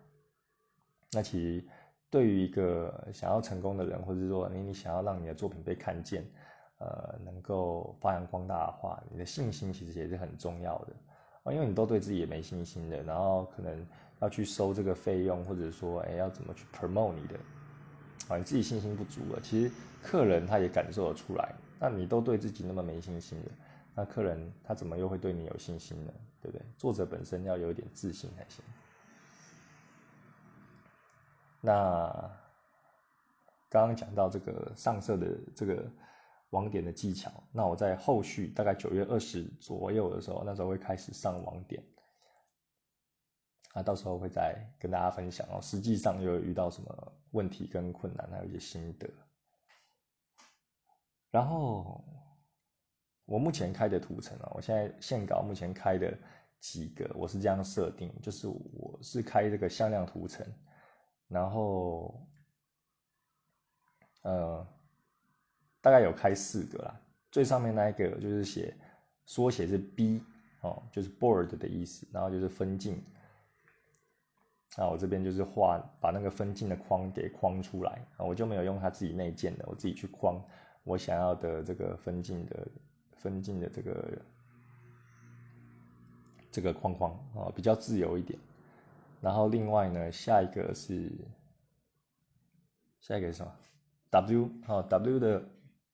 [1.14, 1.64] 那其实
[2.10, 6.26] 对于一个想要成功的人，或者说你你想要让你的作品被看见，
[6.80, 10.94] 呃，能够发扬光大的话，你的信心其实也是很重要的。
[11.44, 13.86] 啊，因为你都对自己也没信心的，然后可能
[14.22, 17.36] 要去收这个费用，或者说，哎，要怎么去 promote 你的，
[18.30, 19.72] 啊，你自己信心不足了，其实
[20.02, 21.54] 客人他也感受得出来。
[21.80, 23.52] 那你都对自己那么没信心的，
[23.94, 26.14] 那客人他怎么又会对你有信心呢？
[26.42, 26.66] 对不对？
[26.78, 28.64] 作者本身要有一点自信才行。
[31.66, 32.12] 那
[33.70, 35.90] 刚刚讲到这个上色的这个。
[36.50, 41.84] 网点的技巧，那我在后续大概九月二十左右的时候，那时候会开始上网点，
[43.74, 45.60] 啊，到时候会再跟大家分享哦。
[45.64, 49.10] 实际上又遇到什么问题跟困难，还有一些心得。
[51.32, 52.06] 然后
[53.26, 56.16] 我目前开的图层啊，我现在线稿目前开的
[56.60, 60.46] 几个，我是这样设定，就是我是开这个向量图层，
[61.34, 62.16] 然后，
[64.22, 64.66] 呃。
[65.84, 66.98] 大概有开四个啦，
[67.30, 68.74] 最上面那一个就是写
[69.26, 70.24] 缩写是 B
[70.62, 73.04] 哦，就是 board 的意思，然后就是分镜。
[74.78, 80.42] 那我这边就是画把那个分镜的框给框出来，我就没有用它自己内建的，我自己去框
[80.86, 82.66] 我想要的这个分镜的
[83.18, 84.22] 分镜的这个
[86.50, 88.40] 这个框框啊，比较自由一点。
[89.24, 91.10] 然后另外呢，下一个是
[93.00, 93.56] 下一个是什么
[94.12, 95.44] ？W 哦，W 的。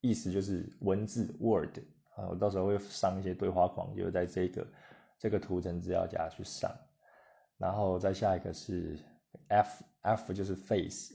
[0.02, 1.78] 意思就是文字 Word
[2.16, 4.66] 啊，我到时候会上一些对话框，就在这个
[5.18, 6.74] 这个图层资料夹去上，
[7.58, 8.98] 然后再下一个是
[9.50, 11.14] F F 就是 Face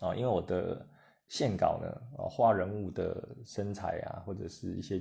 [0.00, 0.84] 啊，因为我的
[1.28, 5.00] 线稿呢啊画人物的身材啊或者是一些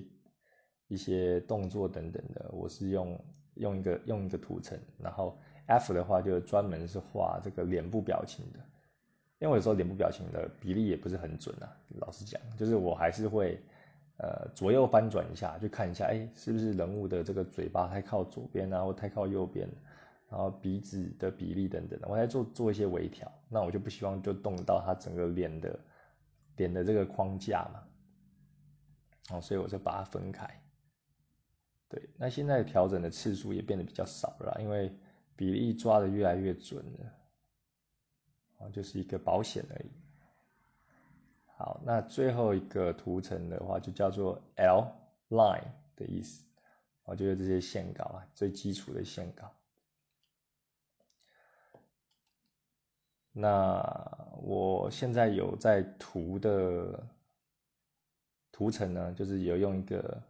[0.90, 3.20] 一些动作等等的，我是用
[3.56, 5.38] 用一个用一个图层，然后
[5.68, 8.60] F 的话就专门是画这个脸部表情的。
[9.40, 11.68] 因为我有时候脸部表情的比例也不是很准啊，
[12.00, 13.62] 老实讲，就是我还是会，
[14.18, 19.68] 呃，左右翻转一下，去看一下，哎，是不是人物的这个嘴巴太靠左边啊，或太靠右边，
[20.30, 23.30] 然后鼻子的比例等等的，我在做做一些微调。
[23.50, 25.80] 那我就不希望就动到他整个脸的
[26.56, 30.50] 脸的这个框架嘛，哦，所以我就把它分开。
[31.94, 34.92] 对，那现在调整的次数也变得比较少了，因为
[35.36, 37.06] 比例抓的越来越准了。
[38.58, 39.92] 啊就是一个保险而已。
[41.56, 44.88] 好，那最后一个图层的话，就叫做 L
[45.30, 46.44] line 的意思，
[47.04, 49.54] 啊，就是这些线稿啊，最基础的线稿。
[53.34, 53.82] 那
[54.42, 57.08] 我现在有在图的
[58.52, 60.24] 图层呢，就是有用一个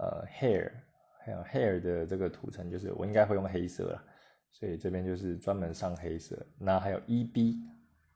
[0.00, 0.72] 呃 hair，
[1.20, 4.04] 还有 hair 的这个图层，就是我应该会用黑色了。
[4.52, 7.62] 所以这边就是专门上黑色，那还有 E B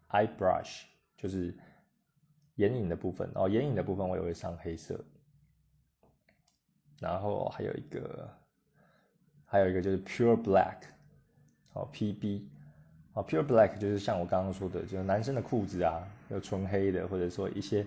[0.09, 0.83] eye brush
[1.17, 1.57] 就是
[2.57, 4.99] 眼影的部分哦，眼影的部分我也会上黑色，
[6.99, 8.29] 然后还有一个，
[9.45, 10.79] 还有一个就是 pure black
[11.75, 12.49] 哦 P B
[13.13, 17.87] 啊，pure black 就是像我刚刚说的，就是男生的裤子啊，有纯黑的，或者说一些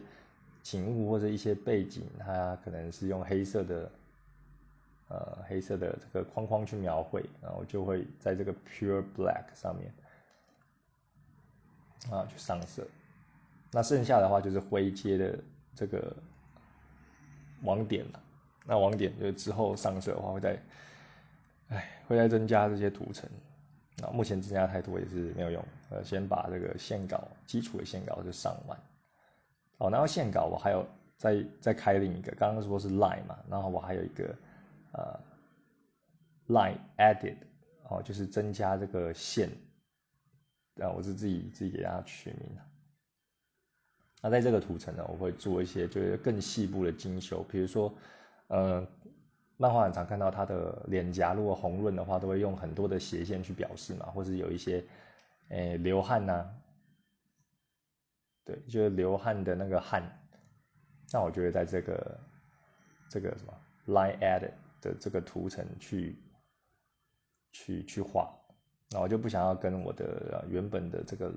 [0.68, 3.92] 景物或者一些背景，它可能是用黑色的，
[5.08, 9.90] 呃，黑色的这个框框去描绘，然后就会在这个 pure black 上面
[12.12, 12.86] 啊去上色。
[13.72, 15.40] 那剩下的话就是灰阶的
[15.74, 16.14] 这个
[17.64, 18.20] 网点了。
[18.66, 20.62] 那网点就之后上色的话会再，
[21.70, 23.30] 哎，会再增加这些图层。
[24.00, 28.78] 那目前增加太多也是没有用，呃，先把这个线稿基础的线稿就上完。
[29.78, 30.86] 哦，然后线稿我还有
[31.18, 34.36] 再再开另一个，刚刚说是 line 嘛，然后我还有一个
[34.94, 35.20] 呃
[36.48, 37.38] line edit，
[37.90, 39.50] 哦，就是增加这个线，
[40.82, 42.62] 啊，我是自己自己给大家取名的。
[44.22, 47.94] 那在这个图层呢，我会做一些就是更细部的精修，比如说。
[48.50, 48.88] 呃，
[49.58, 54.82] 漫画很常看到他的脸颊，如果红润的话，都会用很多的斜线去表示嘛，或者有一些，
[55.50, 56.50] 诶流汗呐，
[58.48, 60.02] 对，就是流汗的那个汗。
[61.12, 62.20] 那我就会在这个
[63.10, 63.54] 这个什么
[63.88, 66.18] line edit 的这个图层去
[67.52, 68.34] 去去画，
[68.90, 71.34] 那我就不想要跟我的原本的这个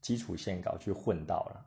[0.00, 1.66] 基础线稿去混到了。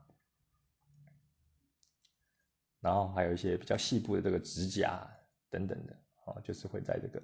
[2.79, 5.05] 然后还有一些比较细部的这个指甲
[5.49, 5.93] 等等的
[6.25, 7.21] 啊，就是会在这个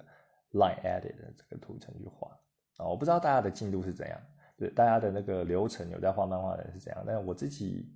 [0.52, 2.30] line edit 的这个图层去画
[2.76, 2.86] 啊。
[2.86, 4.20] 我不知道大家的进度是怎样，
[4.60, 7.90] 对大家的那个流程有在画漫画的人是怎样，但我自己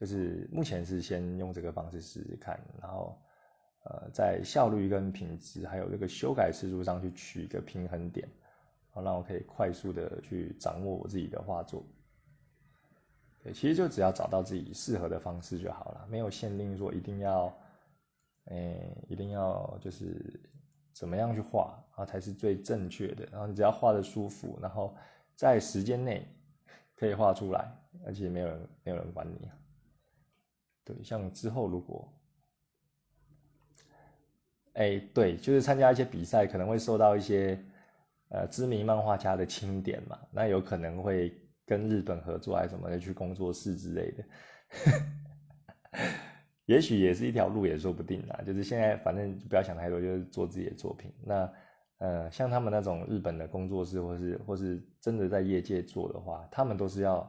[0.00, 3.20] 就是目前是先用这个方式试试看，然后
[3.84, 8.26] 呃在效率跟品质还有这个修改次数上去取一个平衡点，
[8.88, 11.84] 好让我可以快速的去掌握我自己的画作。
[13.44, 17.54] 对，其实就只要找到自己适合的方式就好了，没有限定说一定要，
[18.46, 20.40] 诶，一定要就是
[20.92, 23.28] 怎么样去画啊才是最正确的。
[23.30, 24.96] 然后你只要画的舒服，然后
[25.38, 26.26] 在时间内
[26.96, 27.72] 可以画出来，
[28.04, 29.48] 而且没有人没有人管你。
[30.84, 32.12] 对，像之后如果，
[34.72, 37.58] 哎，对，就是参加一些比赛，可能会受到一些
[38.30, 41.32] 呃知名漫画家的钦点嘛，那有可能会。
[41.68, 44.24] 跟日本合作还是什么的去工作室之类的，
[46.64, 48.40] 也许也是一条路也说不定啦。
[48.42, 51.12] 就是现在反正不要想太多，就是做自己的作品。
[51.22, 51.52] 那
[51.98, 57.28] 呃，像他们那种日本的工作室，或是或是真的在业界做的话，他们都是要，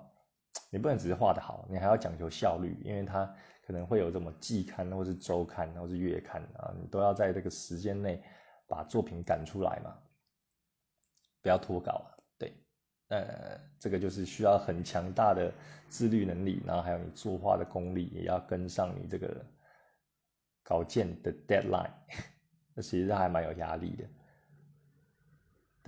[0.72, 3.26] 你不能只是画的好，你还要讲求效率，因为他
[3.66, 8.24] 可能会有这么季刊或是周刊或是月刊啊，你都要在这个时间内
[8.68, 9.96] 把作品赶出来嘛，
[11.42, 12.16] 不要脱稿啊。
[13.10, 15.52] 呃，这个就是需要很强大的
[15.88, 19.44] 自律能力，然后还有你作画的功力，也要跟上你这个
[20.62, 21.90] 稿件的 deadline，
[22.76, 24.04] 那其实还蛮有压力的。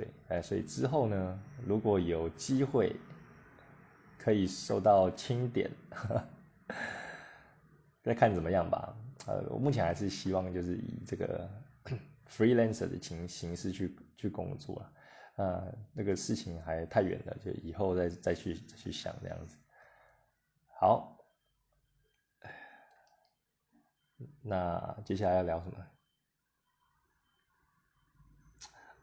[0.02, 2.96] 对，哎，所以之后呢，如果有机会
[4.18, 5.70] 可以受到钦点，
[8.02, 8.98] 再看怎么样吧。
[9.28, 11.48] 呃，我目前还是希望就是以这个
[12.28, 14.80] freelancer 的形形式去去工作。
[14.80, 14.92] 啊，
[15.36, 19.56] 呃那个事情还太远了，就以后再再去再去想这样子。
[20.80, 21.24] 好，
[24.42, 25.78] 那接下来要聊什么？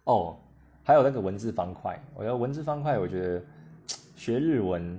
[0.05, 0.41] 哦，
[0.89, 2.01] 还有那个文字方块。
[2.15, 3.43] 我觉得文字方块，我觉得
[4.17, 4.99] 学日文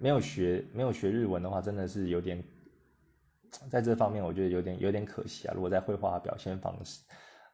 [0.00, 2.42] 没有学没有学日文的话，真的是有点
[3.70, 5.54] 在这方面，我觉得有点有点可惜啊。
[5.54, 7.00] 如果在绘画表现方式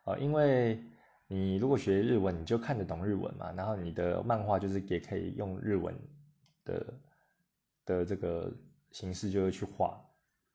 [0.04, 0.82] 啊，因为。
[1.30, 5.94] 你如果学日文，你就看得懂日文嘛，然后你的漫画就是也可以用日文
[6.64, 6.86] 的
[7.84, 8.50] 的这个
[8.92, 10.00] 形式就是去画，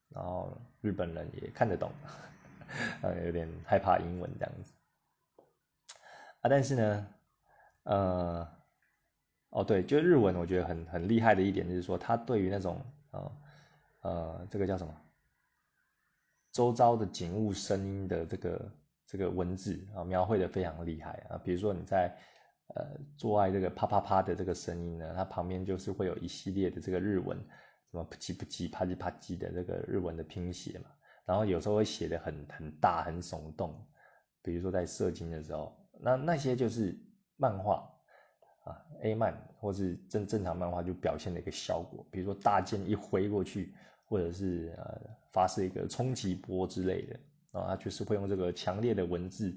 [0.10, 1.92] 然后日本人也看得懂，
[3.04, 4.74] 呃，有点害怕英文这样子
[6.44, 7.08] 啊，但是呢，
[7.84, 8.48] 呃，
[9.50, 12.80] 哦对，就日文我觉得很很厉害的一点就是说，它对于那种
[13.10, 13.32] 呃
[14.02, 14.96] 呃这个叫什么，
[16.52, 18.72] 周遭的景物声音的这个。
[19.06, 21.38] 这个文字啊，描绘的非常厉害啊。
[21.44, 22.12] 比如说你在
[22.74, 22.84] 呃
[23.16, 27.38] 做爱这个啪啪啪的这个声音呢，它旁边就是会有一系列的这个日文，
[27.92, 30.86] 什么不叽不叽、啪叽啪叽的这个日文的拼写嘛。
[31.26, 33.88] 然后有时候会写的很很大、很耸动，
[34.42, 36.94] 比如说在射精的时候，那那些就是
[37.38, 37.90] 漫画
[38.66, 42.06] 啊，A 漫或是正正常漫画就表现的一个效果。
[42.12, 43.74] 比如说大剑一挥过去，
[44.06, 47.20] 或者是呃发射一个冲击波之类的。
[47.54, 49.56] 啊，他就是会用这个强烈的文字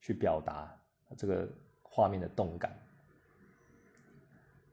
[0.00, 0.76] 去表达
[1.16, 1.48] 这个
[1.80, 2.76] 画面的动感。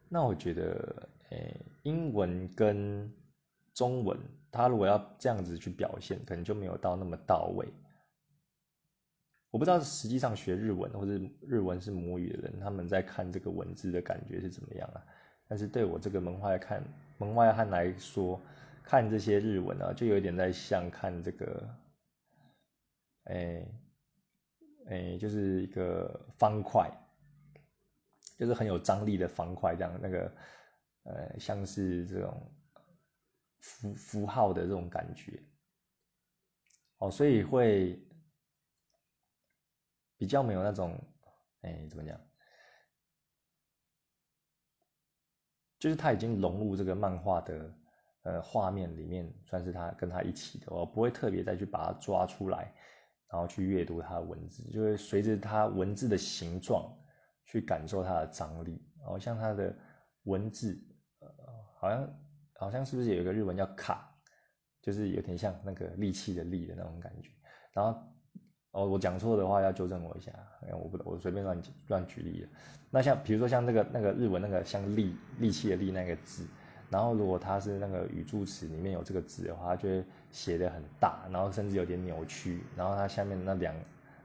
[0.09, 3.11] 那我觉得，诶，英文跟
[3.75, 4.17] 中文，
[4.51, 7.67] 它如果要这样子去表现，可能就没有到那么到位。
[9.53, 11.11] 我不知道实际上学日文或者
[11.41, 15.05] 日文是母语的人，他们在看这个文字的感觉是怎么样啊？
[15.47, 16.83] 但是对我这个门外看
[17.19, 18.41] 门外汉来说，
[18.81, 21.69] 看这些日文啊，就有点在像看这个，
[23.25, 23.63] 哎
[24.89, 26.89] 哎，就是一个方块，
[28.39, 30.33] 就是很有张力的方块，这样那个
[31.03, 32.51] 呃，像是这种
[33.59, 35.39] 符符号的这种感觉。
[36.97, 38.01] 哦，所以会
[40.17, 40.99] 比较没有那种，
[41.61, 42.19] 哎，怎么讲？
[45.79, 47.75] 就是他已经融入这个漫画的
[48.23, 52.73] 呃画面里面，算是他跟他一起的，我不会特别再去把它抓出来，
[53.27, 56.97] 然后去阅读它的文字，就会随着它文字的形状
[57.45, 58.81] 去感受它的张力。
[58.99, 59.75] 然后像它的
[60.23, 60.81] 文字，
[61.19, 61.27] 呃，
[61.77, 62.19] 好像
[62.55, 64.09] 好像是不是有一个日文叫卡？
[64.81, 67.29] 就是有点像那个利器的利的那种感觉，
[67.71, 68.01] 然后
[68.73, 70.31] 哦，我讲错的话要纠正我一下，
[70.71, 72.49] 我不我随便乱乱举例了。
[72.89, 76.45] 那像比如说像那个那个日文那个像利利器的利那个字，
[76.89, 83.75] 然后如果它是那个语助词里面有这个字的话，它就会写的很大，然后甚至有点扭曲，然后它下面那两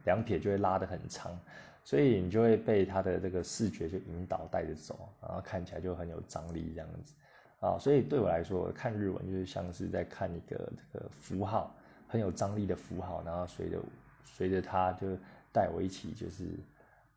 [0.04, 1.38] 两撇就会拉的很长，
[1.84, 7.14] 所以你就会被它的这个视觉就引导带着走，然后看起来就很有张力这样子。
[7.60, 11.74] 啊，所以对我来说，看日文就是像是在看一个这个符号，
[12.06, 13.78] 很有张力的符号，然后随着
[14.24, 15.18] 随着他就
[15.52, 16.44] 带我一起就是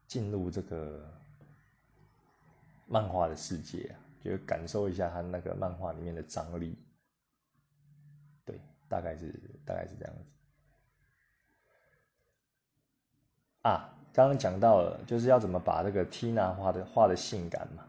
[0.08, 1.08] 进入这个
[2.88, 6.78] 漫画的世界，就感受一下他那个漫画里面的张力。
[8.46, 8.60] 对，
[8.90, 9.32] 大概是
[9.66, 10.26] 大概是这样子。
[13.62, 17.86] 啊，刚刚讲到了，就是要怎么把这个 Tina 画的画的性感嘛。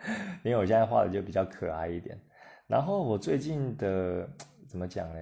[0.42, 2.20] 因为我现在画的就比较可爱一点，
[2.66, 4.28] 然后我最近的
[4.66, 5.20] 怎么讲呢？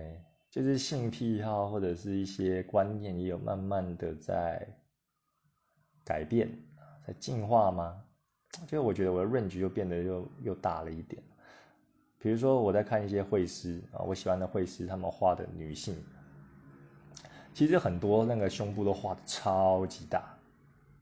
[0.56, 4.66] 就是性癖好或者是一些观念也有慢慢的在
[6.02, 6.50] 改变，
[7.06, 8.02] 在进化吗？
[8.66, 11.22] 就我觉得我的 range 又变得又又大了一点。
[12.18, 15.94] 比如说我在看一些绘师啊，我喜欢的绘师他们画的女性，
[17.52, 20.20] 其实很多那个胸部都画的超级大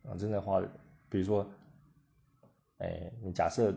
[0.02, 0.68] 啊，真的画的，
[1.08, 1.48] 比如说。
[2.78, 3.72] 哎，你假设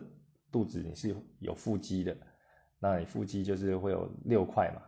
[0.50, 2.16] 肚子你是有腹肌的，
[2.80, 4.82] 那你腹肌就是会有六块嘛，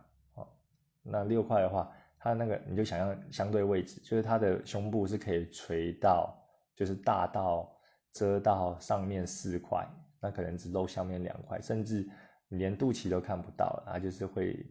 [1.03, 6.35] 那六块的话，它那个你就想象相对位置，就是它的胸部是可以垂到，
[6.75, 7.71] 就是大到
[8.13, 9.87] 遮到上面四块，
[10.19, 12.07] 那可能只露下面两块，甚至
[12.47, 14.65] 你连肚脐都看不到，它就是会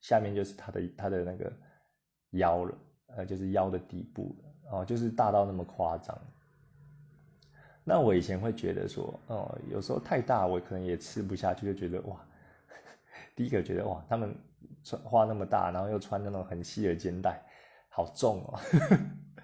[0.00, 1.52] 下面就是它的它的那个
[2.30, 2.78] 腰了，
[3.16, 6.18] 呃，就是腰的底部了哦，就是大到那么夸张。
[7.88, 12.20] 那我以前会觉得说，哦，有时候太大，我可能也吃不下去，就觉得哇，
[13.36, 14.34] 第一个觉得哇，他们
[14.84, 17.42] 穿花那么大，然后又穿那种很细的肩带，
[17.88, 18.58] 好重哦，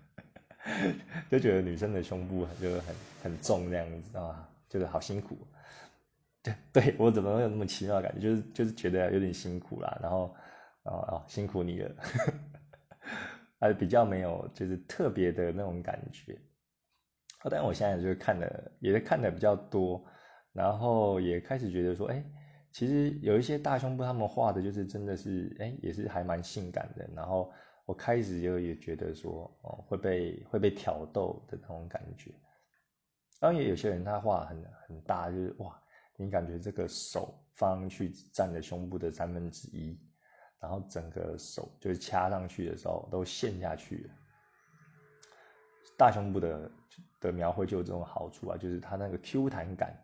[1.31, 5.37] 就觉得女生的胸部就很很重这样子啊，就是好辛苦。
[6.43, 8.21] 对，对我怎么会有那么奇妙的感觉？
[8.21, 10.35] 就是就是觉得有点辛苦啦，然后
[10.83, 11.95] 啊啊辛苦你了，
[13.61, 16.37] 还比较没有就是特别的那种感觉。
[17.51, 20.05] 但我现在就是看的，也是看的比较多，
[20.53, 22.25] 然后也开始觉得说，哎，
[22.73, 27.09] 其实有一些大胸部他们画的，就是真的是，哎，也是还蛮性感的。
[27.15, 27.53] 然后
[27.85, 32.33] 我开始就也觉得说，哦，会被会被挑逗的那种感觉。
[33.39, 35.79] 当然也有些人他画很很大，就是哇，
[36.17, 39.99] 你感觉这个手放去占了胸部的三分之一，
[40.59, 44.15] 然后整个手就是掐上去的时候都陷下去了。
[45.99, 46.71] 大胸部的
[47.21, 49.95] 的描绘就有这种好处啊，就是它那个 Q 弹感，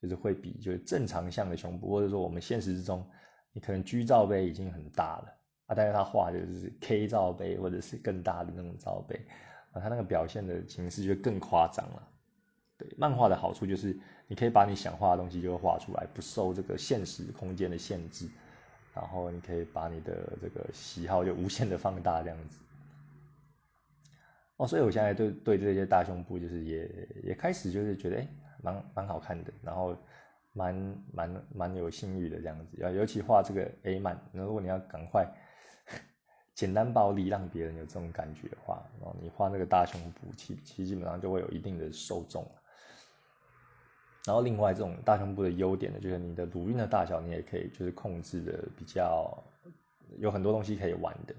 [0.00, 3.04] 就是会比就是正常像的胸部，或者说我们现实之中，
[3.52, 5.34] 你可能 G 罩杯已经很大了
[5.66, 9.20] 啊，但是他画就是 K 罩杯或者是更大的那种罩杯
[9.72, 12.08] 啊，他那个表现的形式就更夸张了。
[12.78, 18.28] 对，漫画的好处就是你可以把你想画的东西就画出来，不受这个现实空间的限制，
[18.94, 22.58] 然后你可以把你的这个喜好就无限的放大这样子。
[24.58, 28.28] 哦，所以我现在对对这些大胸部就是也也开始就是觉得哎，
[28.66, 29.96] 蛮蛮好看的，然后
[30.52, 30.74] 蛮
[31.12, 32.76] 蛮蛮有性欲的这样子。
[32.78, 35.26] 尤尤其画这个 A 漫，那如果你要赶快
[36.54, 42.44] 简单暴力让别人有这种感觉的话，然后你画那个大胸部，其其实基本上就会有一定的受众。
[44.26, 49.40] 然后另外这种大胸部的优点呢，就是你的乳晕的大小你也可以就是控制的比较
[50.18, 51.34] 有很多东西可以玩的，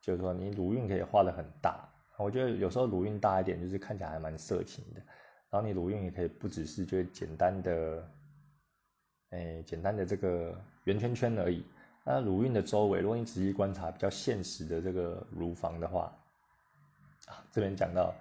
[0.00, 1.88] 就是说你乳晕可以画的很大。
[2.16, 5.00] 我觉得有时候乳晕大一点，就是看起来还蛮色情的。
[5.50, 8.08] 然后你乳晕也可以不只是就是简单的，
[9.30, 11.64] 哎，简单的这个圆圈圈而已。
[12.04, 16.12] 那乳晕的周围，如果你仔细观察比较现实的这个乳房的话，
[17.26, 18.14] 啊，这边讲到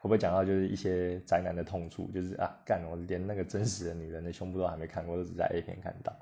[0.00, 6.12] 会不会讲到就是一些宅男的痛处，就是啊，干我连那个真实的女人的胸部都还没看过，都只在 A 片看到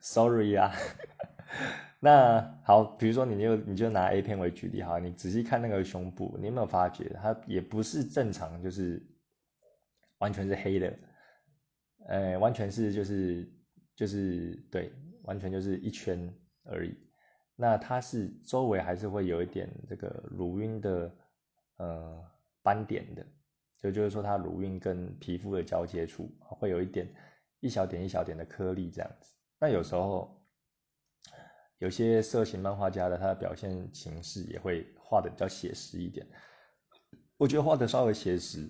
[0.00, 0.72] ，sorry 啊。
[1.98, 9.02] 那好，比如说你就你就拿 A 片为举例哈，你仔细看那个胸部，你有没有发觉它也不是正常，就是
[10.18, 10.98] 完全是黑的，
[12.08, 13.52] 呃，完全是就是
[13.94, 14.92] 就是对，
[15.22, 16.32] 完全就是一圈
[16.64, 16.94] 而已。
[17.54, 21.16] 那它是周围还是会有一点这个乳晕的
[21.78, 22.24] 呃
[22.62, 23.26] 斑点的，
[23.78, 27.08] 就就是说它乳晕跟皮肤的交接处会有一点
[27.60, 29.32] 一小点一小点的颗粒这样子。
[29.58, 30.34] 那有时候。
[31.78, 36.26] 有些色情漫画家的他的表现形式也会画的比较写实一点，
[37.36, 38.66] 我觉得画的稍微写实，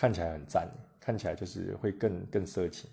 [0.00, 0.66] 看起来很赞，
[0.98, 2.88] 看起来就是会更更色情。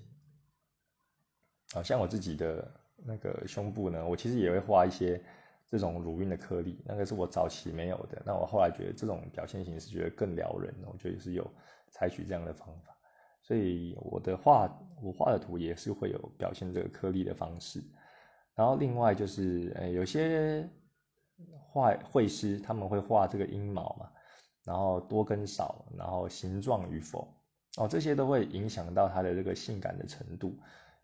[1.74, 5.24] 啊，像我自己的那个胸部呢，我其实也会画一些
[5.70, 8.22] 这种乳晕的颗粒，那个是我早期没有的。
[8.26, 11.50] 那我后来觉得这种表现形式觉得更撩人，我觉得是有
[11.90, 12.94] 采取这样的方法，
[13.42, 14.70] 所以我的画
[15.02, 17.82] 我画的图也是会有表现这个颗粒的方式。
[18.54, 20.70] 然后另外就是，呃，有些
[21.72, 24.12] 画绘师他们会画这个阴毛嘛，
[24.68, 27.26] 然后多跟少，然后形状与否，
[27.78, 30.54] 哦，这些都会影响到它的这个性感的程度，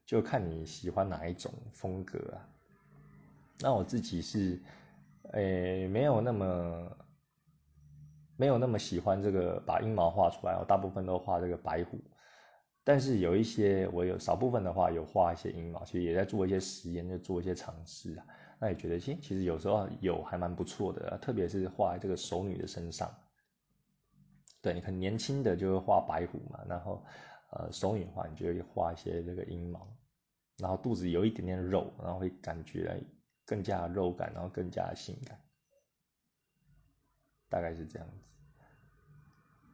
[0.05, 2.43] 就看你喜欢哪一种风格啊。
[3.59, 4.61] 那我自己是，
[5.31, 6.97] 诶，没有那么，
[8.35, 11.97] 没有那么喜欢这个把阴毛画出来，我大部分都画这个白虎。
[12.83, 18.25] 但是有一些，我有少部分的话有画一些阴毛，其实也在做一些实验，就做一些尝试啊。
[18.59, 23.09] 那也觉得，其实有时候有还蛮不错的，特别是画这个熟女的身上。
[24.63, 27.03] 对你，很年轻的就会画白虎嘛，然后
[27.51, 29.85] 呃手女的话，你就会画一些这个阴毛，
[30.57, 33.03] 然后肚子有一点点肉，然后会感觉
[33.45, 35.37] 更加肉感，然后更加性感，
[37.49, 38.13] 大概是这样子。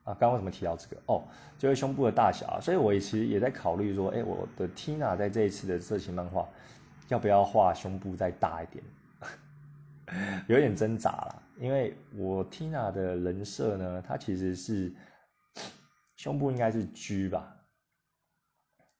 [0.05, 0.99] 啊，刚刚为什么提到这个？
[1.05, 1.23] 哦，
[1.59, 6.49] 就是胸部的大小啊，所以我其实也在考虑说，哎，我的 Tina 在这一次的色情漫画，
[7.09, 8.83] 要不要画胸部再大一点？
[10.49, 14.93] 有点挣扎了，因为我 Tina 的人设呢，她其实是
[16.15, 17.55] 胸部应该是 G 吧？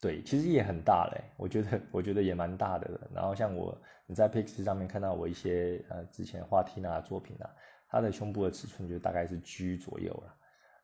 [0.02, 3.10] 对，其实也很大嘞，我觉得，我觉得也蛮大的。
[3.14, 7.50] 然后像我你在 Pix 上面看到我一些呃之前画 Tina 的作品啊，
[7.90, 10.36] 她的胸部的尺寸就大概是 G 左右了。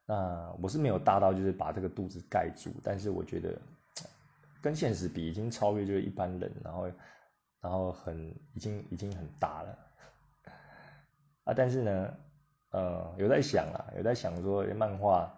[0.06, 3.60] 那我是没有大到就是把这个肚子盖住，但是我觉得
[4.62, 6.92] 跟现实比已经超越就是一般人，然后
[7.62, 9.78] 然后很已经已经很大了
[11.46, 11.54] 啊！
[11.56, 12.14] 但是呢，
[12.72, 15.34] 呃，有在想啊，有在想说漫画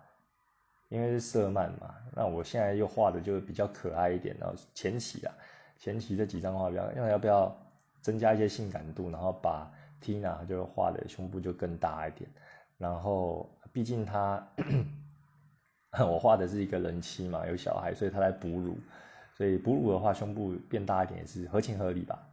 [0.90, 5.34] 因为是色漫嘛，那我现在又画的就比较可爱一点，然后前期啊
[5.78, 7.56] 前期这几张画比较，要要不要
[8.02, 12.28] 增加一些性感度，然后把 Tina 就画的胸部就更大一点，
[12.78, 13.48] 然后。
[13.74, 14.44] 毕竟他，
[16.00, 18.76] 我画的是一个人妻嘛，有小孩，所以他在哺乳，
[19.36, 22.28] 所以哺乳的话，胸部变大一点也是合情合理吧。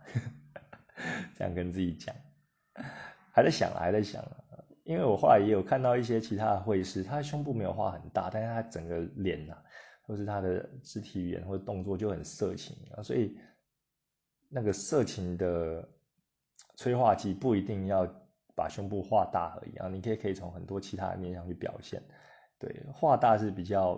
[1.36, 2.16] 这样跟自己讲，
[3.35, 4.24] 还在想，还在想，
[4.85, 9.57] 因为我后来也有看到一些其他的绘师，他的胸部没有画很大，但是他整个脸呐，
[10.07, 13.37] 或是他的肢体语言或者动作就很色情啊，所以
[14.49, 15.87] 那个色情的
[16.76, 18.09] 催化剂不一定要。
[18.57, 22.01] 把胸部画大而已啊，你可以可以从很多其他的面向去表现，
[22.57, 23.97] 对，画大是比较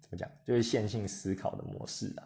[0.00, 2.24] 怎么讲，就是线性思考的模式啊，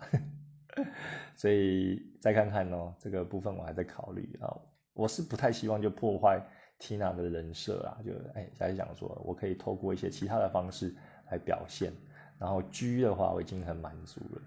[1.35, 4.57] 所以再看看哦，这个部分我还在考虑啊，
[4.95, 6.41] 我是不太希望就破坏
[6.81, 10.95] Tina 的人设啊，就哎，在想说我可以透过一些其他的方式
[11.31, 11.93] 来表现，
[12.39, 14.43] 然后 G 的话我已经很满足了，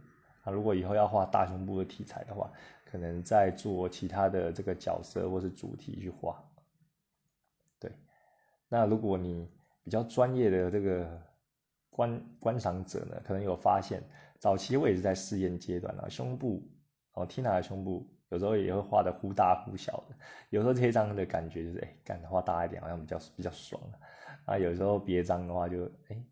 [0.45, 2.51] 那如果以后要画大胸部的题材的话，
[2.85, 6.43] 可能再做其他的这个角色或是主题去画。
[7.79, 7.91] 对
[8.69, 9.49] 那如果你
[9.83, 11.21] 比较专业的这个
[11.89, 14.03] 观观赏者呢，可能有发现，
[14.39, 16.63] 早期我也是在试验阶段啊，胸部
[17.13, 20.15] 哦，Tina 的胸部有时候也会画的忽大忽小的，
[20.49, 23.81] 有时候贴张的感觉就是，哎，干画大一点好像比较比较爽
[24.45, 26.23] 啊，有时候别张的话就，哎，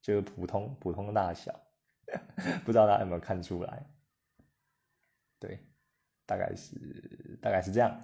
[0.00, 1.58] 就是普通普通大小，
[2.64, 3.86] 不知道大家有没有看出来？
[5.38, 5.58] 对，
[6.24, 8.00] 大概是大概是这样，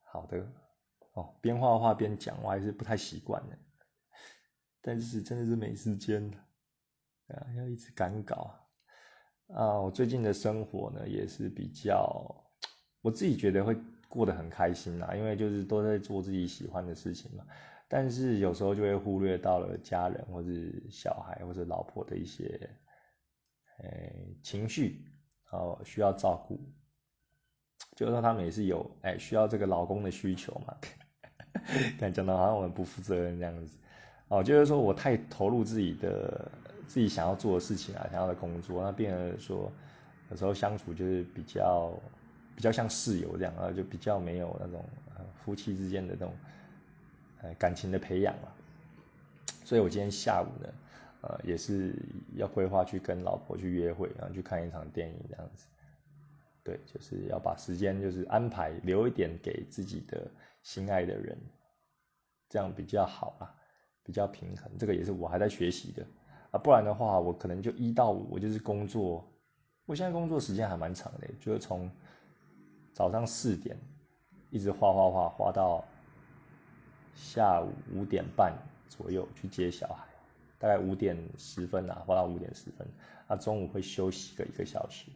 [0.00, 0.46] 好的。
[1.12, 3.58] 哦，边画画边讲，我还是不太习惯的。
[4.80, 6.30] 但是真的是没时间
[7.26, 8.59] 啊，要一直赶稿
[9.54, 9.80] 啊。
[9.80, 12.34] 我最近的生活呢，也是比较，
[13.02, 13.76] 我自己觉得会
[14.08, 17.44] 过得很开心啦，因为就是都在做自己喜欢的事情嘛。
[17.88, 20.48] 但是有时候就会忽略到了家人或者
[20.88, 22.70] 小孩或者老婆的一些，
[23.82, 25.04] 哎，情绪，
[25.50, 26.60] 哦需要照顾。
[27.96, 30.76] 就是说他们也是有哎需要这个老公的需求嘛，
[32.14, 33.76] 讲到好像我们不负责任这样子，
[34.28, 36.50] 哦，就是说我太投入自己的
[36.90, 39.70] 自己想要做的事情啊，想要的工作，那变得说
[40.28, 41.92] 有时候相处就是比较
[42.56, 44.84] 比较像室友这样啊，就比较没有那种
[45.14, 46.34] 呃夫妻之间的那种
[47.42, 48.52] 呃感情的培养了。
[49.64, 50.68] 所以我今天下午呢，
[51.20, 51.94] 呃，也是
[52.34, 55.68] 要规划去跟老婆去约会，然后去看一场电影这样子。
[56.64, 60.28] 对，就是要把时间就是安排留一点给自己的
[60.64, 61.38] 心爱的人，
[62.48, 63.54] 这样比较好啊，
[64.02, 64.76] 比较平衡。
[64.76, 66.04] 这个也是我还在学习的
[66.50, 69.24] 啊，不然的话，我可能就一到五我就是工作。
[69.86, 71.90] 我现在工作时间还蛮长的，就是从
[72.92, 73.76] 早上四点
[74.50, 75.84] 一直画画画画到
[77.14, 78.52] 下午五点半
[78.88, 80.04] 左右去接小孩，
[80.58, 82.86] 大概五点十分啊，画到五点十分，
[83.26, 85.10] 啊中午会休息个一个小时。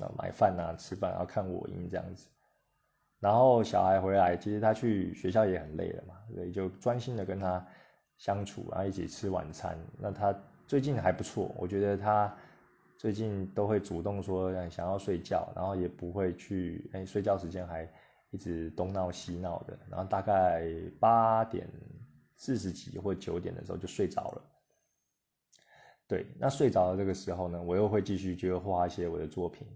[0.00, 2.26] 啊买饭啊，吃饭，然后看我音这样子，
[3.20, 7.64] 然后小孩回来，其实他去学校也很累了嘛，所以就专心的跟他
[8.16, 9.78] 相处，然后一起吃晚餐。
[9.98, 10.34] 那他
[10.66, 12.34] 最近还不错，我觉得他
[12.96, 17.88] 最近都会主动说想要睡觉，然后也不会去哎睡觉时间还
[18.30, 20.66] 一直东闹西闹的，然后大概
[20.98, 21.68] 八点
[22.36, 24.42] 四十几或九点的时候就睡着了。
[26.08, 29.66] 对，那睡着的这个时候呢，我又会继续就画一些我的作品。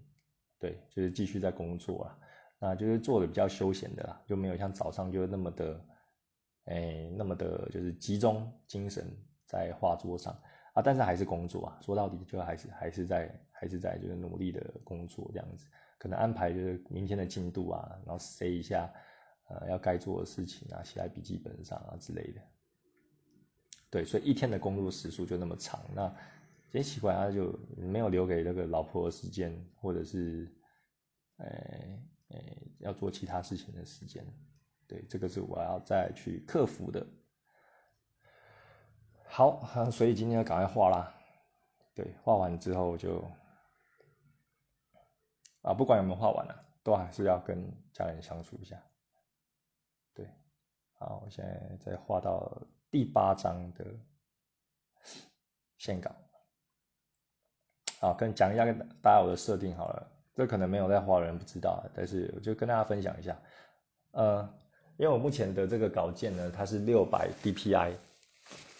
[0.59, 2.17] 对，就是继续在工作啊，
[2.59, 5.79] 那就是做的比较休闲的啦，就没有像早上就那么的，
[6.65, 9.05] 哎，那么的，就是集中精神
[9.45, 10.35] 在画作上
[10.77, 15.65] 啊，但是还是工作啊，说到底就还是还是在还是在就是努力的工作这样子，
[15.97, 18.93] 可能安排就是明天的进度啊，然后塞一下
[19.49, 22.41] 呃要该做的事情啊，写在笔记本上啊之类的，
[23.89, 26.15] 对，所以一天的工作时数就那么长，那。
[26.69, 30.53] 真奇怪，他就没有留给那个老婆的时间，或者是，
[31.37, 31.47] 呃
[32.27, 32.37] 呃，
[32.79, 34.21] 要做其他事情的时间。
[34.85, 37.07] 对，这个是我要再去克服的。
[39.29, 41.13] 好，所以今天要赶快画啦。
[41.93, 43.23] 对，画完之后就，
[45.61, 48.81] 啊，不管有没有画完啊，都还是要跟家人相处一下。
[50.13, 50.27] 对，
[50.99, 53.85] 好，我现在在画到第八章的
[55.77, 56.11] 线稿。
[57.99, 63.37] 好，跟讲一下跟大家我的设定好了，这可能没有在画的人不知道，但是我就跟大家分享一下。
[64.11, 64.41] 呃，
[64.97, 67.95] 因为我目前的这个稿件呢，它是六百 DPI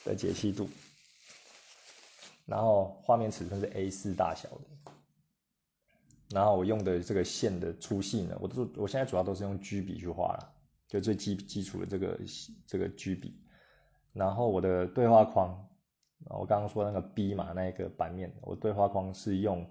[0.07, 0.69] 的解析度，
[2.45, 4.91] 然后画面尺寸是 A4 大小的，
[6.29, 10.53] 然后我用的这个线的粗细呢，我都我现在主要都是用 G 笔去画了，
[10.87, 12.19] 就最基基础的这个
[12.65, 13.39] 这个 G 笔，
[14.13, 15.63] 然后我的对话框。
[16.29, 19.69] 我刚刚说那个 B 嘛，那一个版面，我对话框是用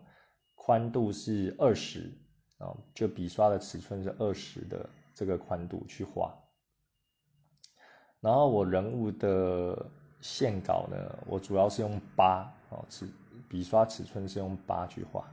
[0.54, 2.16] 宽度是二十
[2.58, 6.38] 啊，就笔刷的尺寸是二十的这个宽度去画。
[8.20, 10.96] 然后我人物的线稿呢，
[11.26, 13.08] 我主要是用八哦尺
[13.48, 15.24] 笔刷尺寸是用八去画。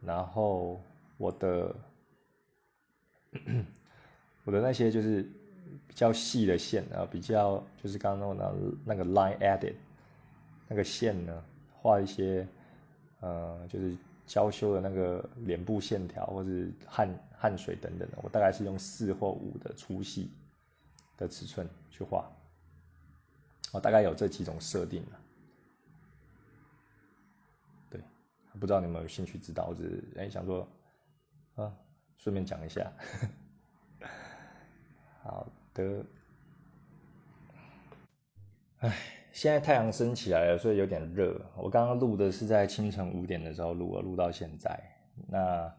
[0.00, 0.80] 然后
[1.16, 1.74] 我的
[4.44, 5.28] 我的那些就是。
[5.86, 9.74] 比较细的线啊，比较就是刚刚那那个 line edit
[10.66, 11.44] 那个线呢，
[11.74, 12.46] 画一些
[13.20, 13.94] 呃，就是
[14.26, 20.30] 娇羞的那个脸部线条，或是汗汗水等等的，我大概是用四或五的粗细
[21.18, 22.30] 的尺寸去画。
[23.72, 25.04] 我大概有这几种设定
[27.90, 28.00] 对，
[28.58, 29.82] 不知道你们有兴趣知道，或者
[30.16, 30.68] 哎想说
[31.56, 31.72] 啊，
[32.16, 32.92] 顺便讲一下，
[35.22, 35.46] 好。
[35.74, 36.04] 的，
[38.80, 38.92] 哎，
[39.30, 41.40] 现在太阳升起来了，所以有点热。
[41.56, 44.98] 我刚刚录的是在清晨五点的时候录，录到现在。
[45.28, 45.72] 那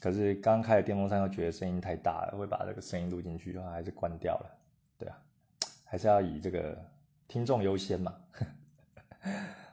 [0.00, 4.56] 可是刚开的电风扇又觉得声音太大了，会把这个声音录进去，后还是关掉了。
[4.96, 5.18] 对啊，
[5.90, 6.78] 还是要以这个
[7.26, 8.14] 听众优先嘛。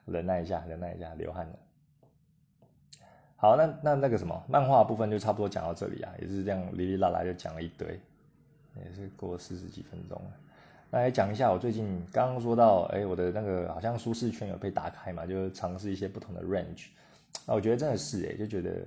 [0.05, 1.59] 忍耐一下，忍耐一下，流汗了。
[3.35, 7.99] 好，那那那个什么漫画部分就差不多讲到这里啊，也是这样哩哩啦啦就讲了一堆。
[8.83, 10.31] 也是过了四十几分钟了，
[10.91, 16.89] 那来讲一下我最近刚刚说到，哎，我的那个好像舒适圈有被打开嘛，就是尝试一些不同的 range，
[17.47, 18.85] 那我觉得真的是哎，就觉得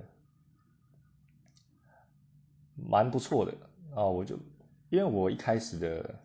[2.75, 3.53] 蛮不错的
[3.95, 4.09] 哦。
[4.09, 4.37] 我就
[4.89, 6.15] 因为我一开始的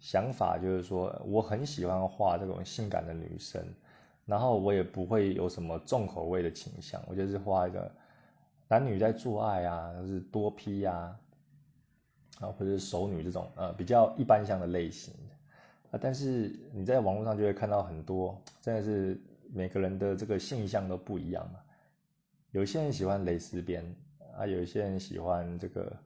[0.00, 3.62] 想法就是说，我很喜欢画这种性感的女生，
[4.26, 7.90] 然后我也不会有什么重口味的倾向，我就是画一个
[8.68, 11.18] 男女在做爱啊，就是多 P 呀。
[12.40, 15.12] 啊，或者是熟女这种呃比较一般向的类型，
[16.00, 19.20] 但是你在网络上就会看到很多，真的是
[19.52, 21.58] 每个人的这个性向都不一样嘛。
[22.52, 23.84] 有些人喜欢蕾丝边
[24.36, 25.96] 啊，有些人喜欢这个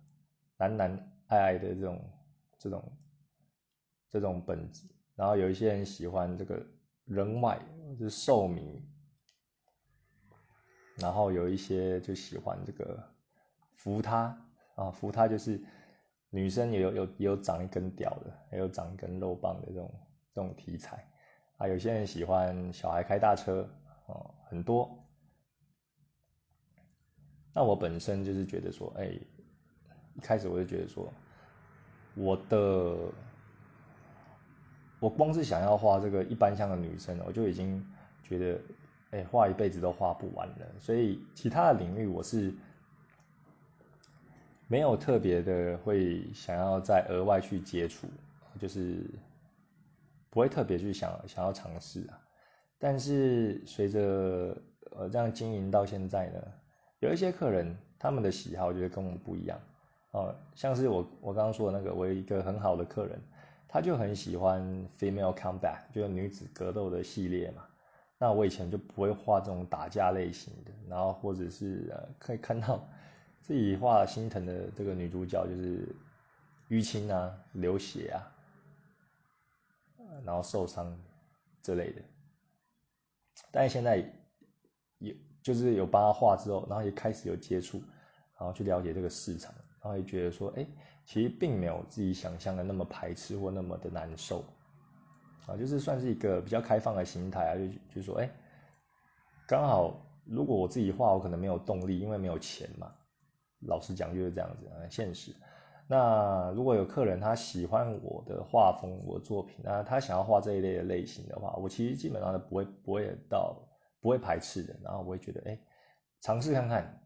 [0.56, 2.00] 男男爱爱的这种
[2.58, 2.82] 这种
[4.12, 4.86] 这种本子，
[5.16, 6.62] 然后有一些人喜欢这个
[7.06, 7.58] 人外
[7.98, 8.80] 就是兽迷，
[10.96, 13.02] 然后有一些就喜欢这个
[13.76, 14.38] 扶他
[14.76, 15.58] 啊，扶他就是
[16.28, 19.94] 女生也有有有长一根屌的，也有长一根肉棒的这种
[20.34, 21.08] 这种题材
[21.56, 23.68] 啊，有些人喜欢小孩开大车
[24.06, 24.98] 哦，很多。
[27.54, 29.06] 那我本身就是觉得说，哎，
[30.14, 31.12] 一开始我就觉得说，
[32.14, 32.96] 我的，
[35.02, 37.84] 我光是想要画这个一般像的女生，我就已经
[38.22, 38.60] 觉得，
[39.10, 40.66] 哎，画一辈子都画不完了。
[40.78, 42.54] 所以其他的领域我是
[44.68, 48.06] 没有特别的会想要再额外去接触，
[48.60, 49.04] 就是
[50.30, 52.20] 不会特别去想想要尝试啊。
[52.78, 54.56] 但是随着
[54.92, 56.40] 呃这样经营到现在呢。
[57.00, 59.58] 有一些客人，他们的喜好就是跟我们不一样，
[60.12, 63.20] 哦，像是我我刚刚说的那个，我有一个很好的客人，
[63.72, 64.62] 他就很喜欢
[64.98, 67.64] female combat，就是女子格斗的系列嘛。
[68.18, 72.86] 那我以前就不会画这种打架类型的，然后或者是呃可以看到
[73.40, 75.88] 自己画心疼的这个女主角就是
[76.68, 78.20] 淤青啊、流血啊，
[80.24, 80.94] 然后受伤
[81.62, 82.02] 之类的。
[83.50, 83.96] 但是现在
[84.98, 85.14] 有。
[85.42, 87.78] 就是有帮他画之后，然后也开始有接触，
[88.38, 90.64] 然后去了解这个市场，然后也觉得说，哎，
[91.04, 94.44] 其实并没有自己想象的那么排斥或那么的难受，
[95.46, 98.30] 啊，就是算是一个比较开放的心态啊，就就说，哎，
[99.46, 102.92] 刚好如果我自己画，我可能没有动力，因为没有钱嘛，
[103.66, 105.34] 老实讲就是这样子，很现实。
[105.88, 113.56] 那如果有客人他喜欢我的画风、我的作品，那他想要画这一类的类型的话，我其实基本上都不会不会到。
[114.00, 115.56] 不会排斥的，然后我会觉得，哎，
[116.22, 117.01] 尝试看看，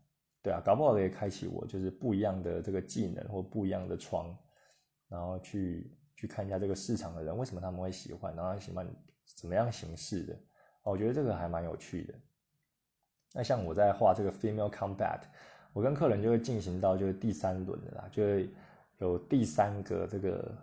[0.47, 4.33] 对啊，搞不好可以开启我就是不一样的这个技能或不一样的窗，
[5.09, 8.87] 然后去去看一下这个市场的人为什么他们会喜欢，然后喜欢
[9.37, 10.39] 怎么样形式的，
[10.85, 12.15] 我觉得这个还蛮有趣的。
[13.35, 15.19] 那像我在画这个 female combat，
[15.73, 18.49] 我跟客人就会进行到就是第三轮的啦，就会
[18.99, 20.57] 有第三个这个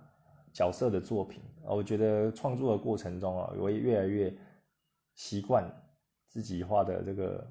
[0.53, 4.33] 角色的作品，我觉得创作的过程中啊，我会越来越
[5.15, 5.69] 习惯。
[6.29, 7.47] 自己画的这个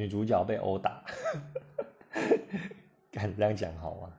[0.00, 1.04] 女主角被殴打，
[3.12, 4.12] 敢这样讲好吗？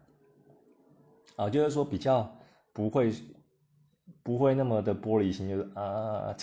[1.38, 2.32] 啊，就是说比较
[2.72, 3.12] 不会
[4.22, 6.38] 不会那么的玻璃心，就是啊，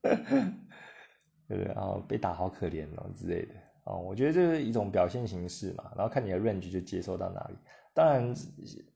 [0.00, 1.64] 对不对？
[1.74, 3.54] 然后被打好可怜哦之类的
[3.84, 7.54] 哦，我觉得这是一种表现形式嘛，然后看你的 range 就接受到哪里。
[7.92, 8.34] 当然，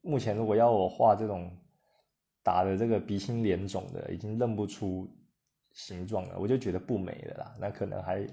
[0.00, 1.54] 目前如果要我画这种
[2.42, 5.06] 打的这个鼻青脸肿的，已经认不出。
[5.72, 7.54] 形状了，我就觉得不美了啦。
[7.60, 8.26] 那可能还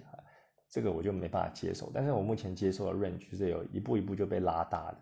[0.73, 1.91] 这个我就没办法接受。
[1.93, 4.97] 但是我目前接受的 range 是有一步一步就被拉大的。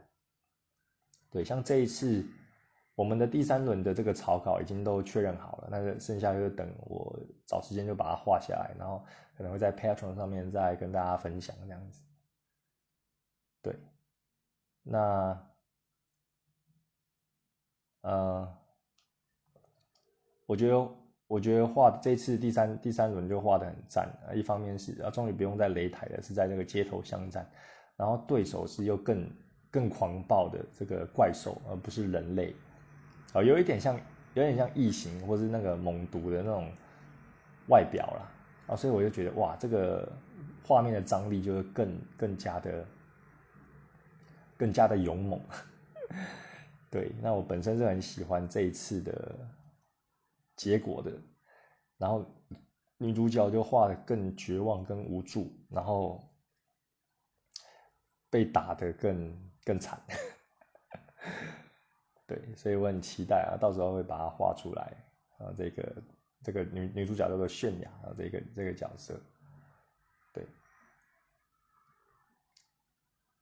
[1.29, 2.25] 对，像这一次
[2.93, 9.01] 我们的第三轮的这个草稿已经都确认好了，那剩下就等我找时间就把它画下来，然后
[9.37, 12.03] 可能会在 Patreon 上面再跟大家分享这样子。
[13.61, 13.73] 对，
[14.83, 15.47] 那
[18.01, 18.57] 呃，
[20.45, 21.00] 我觉得。
[21.31, 24.09] 我觉得画这次第三第三轮就画的很赞！
[24.35, 27.49] 一方面是啊，终于不用在擂台了，是在那个街头巷战，
[27.95, 29.31] 然后对手是又更
[29.71, 32.53] 更狂暴的这个怪兽，而不是人类
[33.31, 33.95] 啊，有一点像
[34.33, 36.69] 有点像异形或是那个猛毒的那种
[37.69, 40.11] 外表啦啊，所以我就觉得哇，这个
[40.67, 42.85] 画面的张力就是更更加的
[44.57, 45.39] 更加的勇猛。
[46.91, 49.33] 对，那我本身是很喜欢这一次的。
[50.61, 51.11] 结果的，
[51.97, 52.23] 然后
[52.99, 56.31] 女主角就画的更绝望、更无助，然后
[58.29, 59.99] 被打的更更惨。
[62.27, 65.03] 对，所以我很期待啊，到时候会把它画出来
[65.39, 65.51] 啊。
[65.57, 66.03] 这个
[66.43, 69.19] 这个女女主角叫做泫雅啊，这个这个角色。
[70.31, 70.45] 对，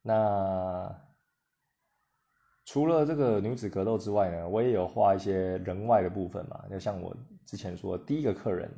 [0.02, 1.09] 那。
[2.72, 6.66] 除了这个女子格斗之外呢，我也有画一些人外的部分嘛。
[6.70, 7.18] 就像我
[7.48, 8.72] 之前说，第一个客人，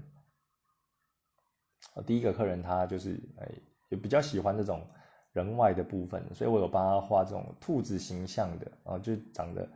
[2.07, 3.51] 第一个客人他就是哎，
[3.89, 4.87] 也比较喜欢这种
[5.33, 9.67] 人外的部分，所以我有帮他画这种兔子形象的啊，就长得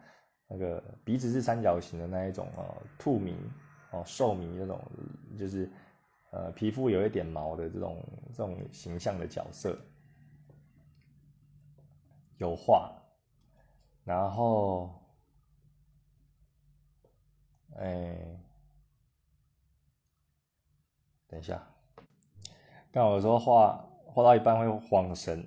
[0.47, 3.35] 那个鼻子是三角形的那一种啊，兔迷
[3.91, 4.81] 哦，兽迷那种，
[5.37, 5.69] 就是
[6.31, 9.77] 呃皮肤有一点毛的这种这种形象的角色，
[12.37, 13.01] 有画。
[14.05, 14.93] 然后，
[17.75, 18.15] 哎，
[21.27, 21.61] 等一下，
[22.91, 25.43] 刚好有时候画画到一半会晃神，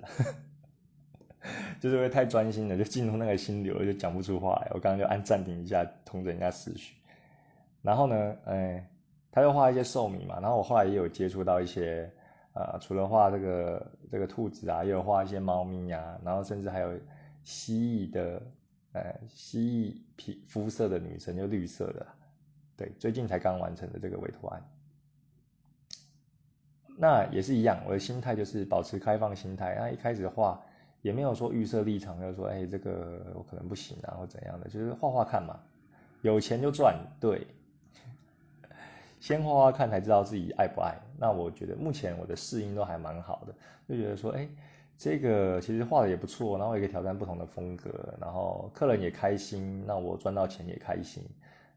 [1.79, 4.69] 就是会太专心了，就进入那个心流，就讲不出话来。
[4.73, 6.95] 我刚刚就按暂停一下，通整一下思绪。
[7.81, 8.91] 然后呢，哎，
[9.31, 10.37] 他就画一些兽米嘛。
[10.41, 12.11] 然后我后来也有接触到一些，
[12.53, 16.91] 呃，除了画这个这个兔子啊，也有画一些猫咪啊，然后甚至还有
[17.49, 18.43] 蜥蜴的，
[18.91, 22.05] 呃，蜥蜴皮肤色的女生，就绿色的。
[22.77, 24.63] 对，最近才刚完成的这个委托案。
[26.95, 29.75] 那也是一样，我的心态就是保持开放心态。
[29.79, 30.63] 那一开始画
[31.01, 35.59] 也没有说预设立场，就说哎，这个我可能不行啊，或怎样的，就是画画看嘛，
[36.21, 36.95] 有钱就赚。
[37.19, 37.47] 对，
[39.19, 40.99] 先画画看才知道自己爱不爱。
[41.17, 43.55] 那我觉得目前我的适应都还蛮好的，
[43.87, 44.47] 就觉得说哎，
[44.99, 47.89] 这个其实画的也不错，然后也可以挑战不同的风格，
[48.21, 51.23] 然后客人也开心，那我赚到钱也开心。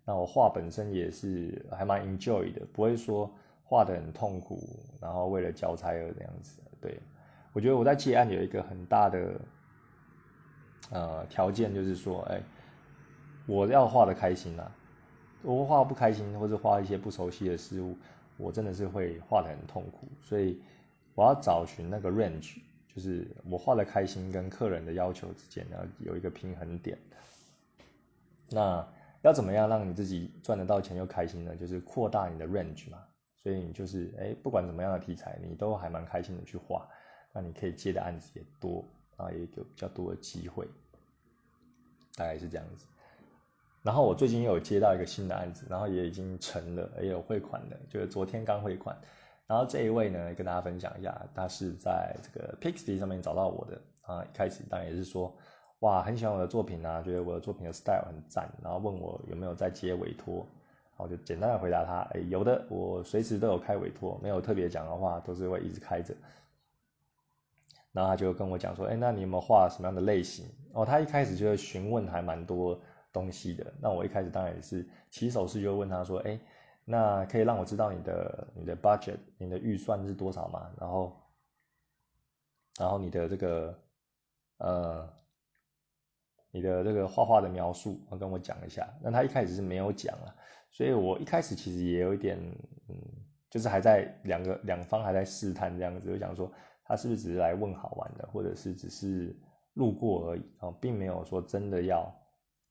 [0.04, 3.30] 那我画本身也是还蛮 enjoy 的，不会说。
[3.64, 4.68] 画的很痛苦，
[5.00, 6.60] 然后为了交差而这样子。
[6.78, 7.00] 对
[7.54, 9.40] 我觉得我在接案有一个很大的
[10.90, 12.42] 呃条件，就是说，哎，
[13.46, 14.70] 我要画的开心啊。
[15.40, 17.96] 我画不开心，或者画一些不熟悉的事物，
[18.36, 20.06] 我真的是会画的很痛苦。
[20.20, 20.60] 所以
[21.14, 22.58] 我要找寻那个 range，
[22.95, 26.99] 就是我画的开心跟客人的要求之间然后有一个平衡点。
[28.51, 28.86] 那
[29.22, 31.57] 要怎么样让你自己赚得到钱又开心呢？
[31.57, 32.99] 就是扩大你的 range 嘛。
[33.43, 36.88] 所以你就是哎，不管怎么样的题材，你都还蛮开心的去画，
[37.32, 38.84] 那你可以接的案子也多，
[39.16, 40.68] 然后也有比较多的机会，
[42.14, 42.86] 大概是这样子。
[43.82, 48.97] 然后我最近又有接到一个新的案子，然后也已经成了，也有汇款的，就是昨天刚汇款。
[49.53, 55.30] 然后这一位呢，跟大家分享一下，他是在这个 Pixie 上面找到我的啊，一开始当然也是说，
[55.80, 60.46] 哇，很喜欢我的作品啊，觉得我的作品的 style 很赞，然后问我有没有在接委托。
[60.96, 66.14] 我就简单的回答他，哎，有的，我随时都有开委托，没有特别讲的话，都是会一直开着。
[67.92, 70.46] 然后他就跟我讲说，哎，那你有没有画什么样的类型？
[70.72, 72.80] 哦，他一开始就会询问还蛮多
[73.12, 73.70] 东西的。
[73.82, 76.40] 那我一开始当然也是起手式就问他说，哎，
[76.84, 80.70] 那可以让我知道你的你的 budget，你的预算是多少吗？
[80.78, 81.12] 然后，
[82.78, 83.78] 然后你的这个，
[84.58, 85.08] 呃，
[86.50, 88.88] 你的这个画画的描述，跟我讲一下。
[89.00, 90.34] 那他一开始是没有讲啊。
[90.70, 92.38] 所以我一开始其实也有一点，
[92.88, 92.96] 嗯，
[93.50, 96.50] 就是还在两个两方还在试探这样子，就想说
[96.84, 99.36] 他是不是只是来问好玩的，或者是只是
[99.74, 102.12] 路过而已啊，并没有说真的要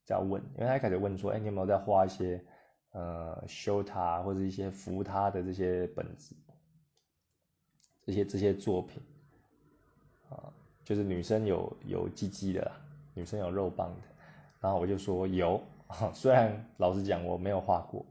[0.06, 2.44] 这样问，因为他开始问说，哎，你有没有在画一些
[2.92, 6.36] 呃修他或者一些扶他的这些本子，
[8.06, 9.02] 这些这些作品
[10.30, 10.52] 啊，
[10.84, 12.72] 就是女生有有鸡鸡的，
[13.14, 14.02] 女生有肉棒的，
[14.60, 15.62] 然后我就说有。
[16.14, 18.06] 虽然老实讲我没有画过，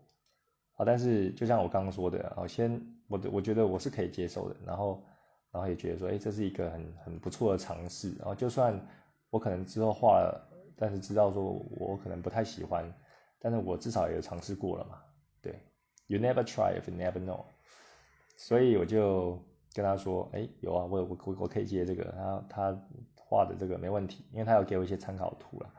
[0.77, 2.79] 啊，但是就像我刚刚说的，啊，先
[3.09, 5.03] 我我觉得我是可以接受的，然后
[5.51, 8.79] 然后也觉得说，哎，这是一个很很不错的尝试，然后就算
[9.31, 12.85] 我可能之后画了，但是知道说我可能不太喜欢，
[13.41, 15.03] 但是我至少也尝试过了嘛，
[15.41, 15.59] 对
[16.07, 17.45] ，You never try if you never know，
[18.37, 22.83] 所以我就跟他说，哎，有啊，我我我我可以接这个，他他
[23.17, 25.73] 画的这个没问题，因为他有给我一些参考图了。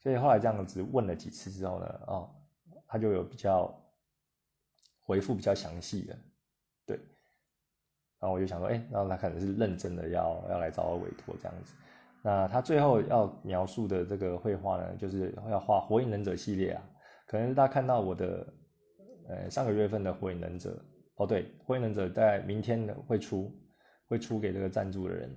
[0.00, 2.30] 所以后来这样子问了几次之后呢，哦，
[2.86, 3.72] 他就有比较
[5.02, 6.18] 回复比较详细的，
[6.86, 6.96] 对，
[8.18, 11.74] 然后我就想说，哎，那他可能是认真的要要来找我委托这样子。
[12.22, 16.82] 那他最后要描述的这个绘画呢，就是要画火影忍者系列啊，
[17.26, 18.46] 可能大家看到我的，
[19.28, 20.80] 呃，上个月份的火影忍者，
[21.16, 23.52] 哦对，火影忍者在明天的会出，
[24.06, 25.34] 会出给这个赞助的人，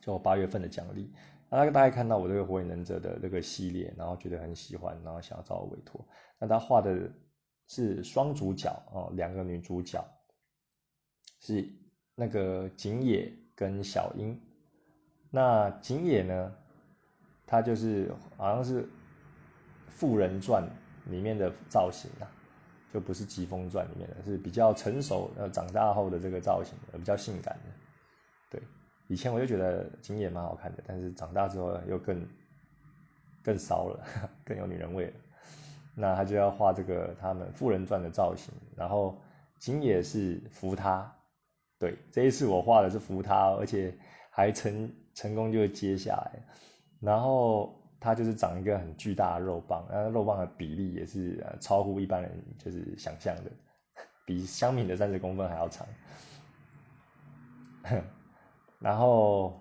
[0.00, 1.12] 就八月份的奖励。
[1.50, 6.04] 那大概看到我这个火影忍者的这个系列，然后觉得很喜欢，然后想要找我委托。
[6.38, 7.12] 那他画的
[7.68, 10.04] 是双主角哦，两个女主角
[11.40, 11.68] 是
[12.14, 14.40] 那个景野跟小樱。
[15.30, 16.56] 那景野呢，
[17.46, 18.82] 他就是好像是
[19.90, 20.62] 《富人传》
[21.06, 22.30] 里面的造型啊，
[22.92, 27.70] 就不是《疾风传》里面的，是比较成熟呃长大后的这个造型，比较性感的，
[28.50, 28.62] 对。
[29.06, 32.26] 以前我就觉得景野蛮好看的，但是长大之后又更
[33.42, 34.02] 更骚了，
[34.46, 35.12] 更有女人味了。
[35.94, 39.20] 那他就要画这个他们富人传的造型，然后
[39.58, 41.14] 景野是扶他，
[41.78, 43.94] 对，这一次我画的是扶他，而且
[44.30, 46.42] 还成成功就接下来。
[47.00, 53.50] 然后他就是长一个很巨大的肉棒，那肉棒的比例也是呃超乎一般人就是想象的，
[54.26, 55.86] 比香米的三十公分还要长。
[58.78, 59.58] 然后，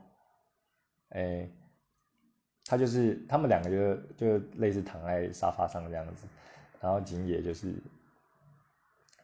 [1.12, 1.50] 哎，
[2.66, 6.28] 他就是他们两个就就类似躺在沙发上这样子，
[6.82, 7.74] 然后景野就是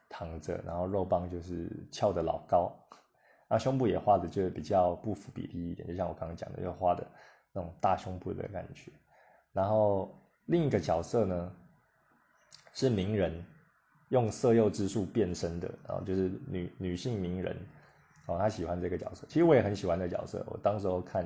[0.07, 2.73] 躺着，然后肉棒就是翘的老高，
[3.49, 7.05] 那胸部也画的就比较不符比例一点，就像我刚刚讲的，就画的
[7.51, 8.89] 那种大胸部的感觉。
[9.53, 11.55] 然后另一个角色呢
[12.73, 13.45] 是鸣人，
[14.09, 17.55] 用色诱之术变身的，然后就是女女性鸣人，
[18.27, 19.25] 哦，她喜欢这个角色。
[19.27, 20.45] 其实我也很喜欢这个角色。
[20.47, 21.25] 我当时候看，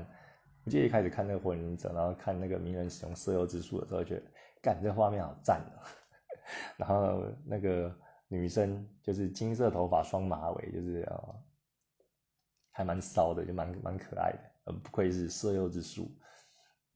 [0.64, 4.24] 我记得一开始看那个火影忍者，然后看那个鸣人使用色诱之术的时候，觉得，
[4.62, 5.84] 干，这画面好赞哦。
[6.78, 7.94] 然后那个
[8.28, 11.36] 女生就是金色头发、双马尾，就是啊，
[12.72, 14.40] 还蛮骚的，就蛮蛮可爱的。
[14.66, 16.10] 呃，不愧是色诱之术。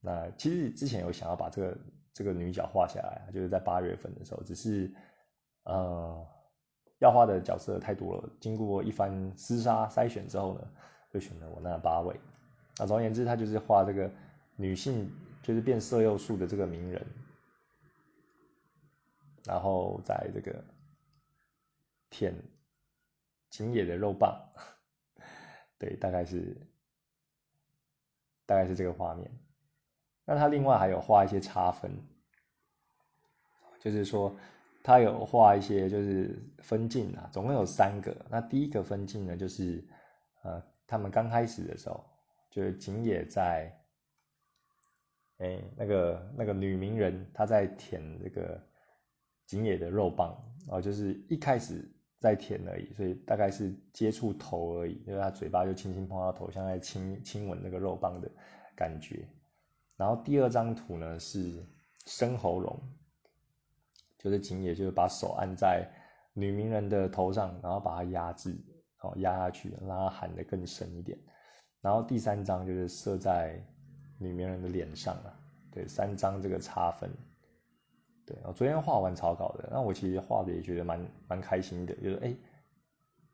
[0.07, 1.77] 那其实之前有想要把这个
[2.13, 4.89] 这个女角画下来，就是在八月份的时候，只是
[5.63, 6.25] 呃
[6.99, 10.65] 要画的角色太多了，经过一番厮杀筛选之后呢，
[11.11, 12.17] 就选了我那八位。
[12.77, 14.09] 那总而言之，他就是画这个
[14.55, 15.11] 女性，
[15.43, 17.05] 就是变色诱术的这个名人。
[19.43, 20.63] 然后在这个
[22.09, 22.33] 舔
[23.49, 24.53] 井野的肉棒，
[25.77, 26.55] 对，大概是
[28.45, 29.29] 大概是这个画面。
[30.27, 31.89] 那他另外还有画一些差分，
[33.79, 34.35] 就是说
[34.83, 38.15] 他有画一些就是分镜啊，总共有三个。
[38.29, 39.83] 那第一个分镜呢，就是
[40.43, 42.05] 呃，他们刚开始的时候，
[42.51, 43.75] 就是井野在，
[45.39, 48.61] 哎，那个那个女名人她在舔这个。
[49.49, 58.29] 井野的肉棒，哦就是一开始在舔而已，所以大概是接触头而已，因为他嘴巴就轻轻碰到头，像在亲亲吻那个肉棒的
[58.75, 59.25] 感觉。
[59.97, 61.65] 然后第二张图呢是
[62.05, 62.79] 生喉咙，
[64.19, 65.89] 就是井野就是把手按在
[66.33, 68.55] 女名人的头上，然后把它压制，
[69.01, 71.17] 哦压下去，让它喊得更深一点。
[71.81, 73.61] 然后第三张就是射在
[74.19, 75.39] 女名人的脸上了，
[75.71, 77.11] 对，三张这个差分。
[78.25, 82.35] 对，我昨天画完草稿的，那我其实画的也觉得蛮蛮开心的，就是哎，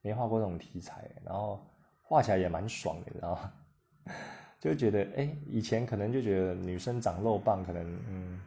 [0.01, 1.65] 没画过这种题材，然后
[2.03, 3.41] 画起来也蛮爽的，然后
[4.71, 8.39] 就觉得哎，以前可能就觉得女生长肉棒可能嗯，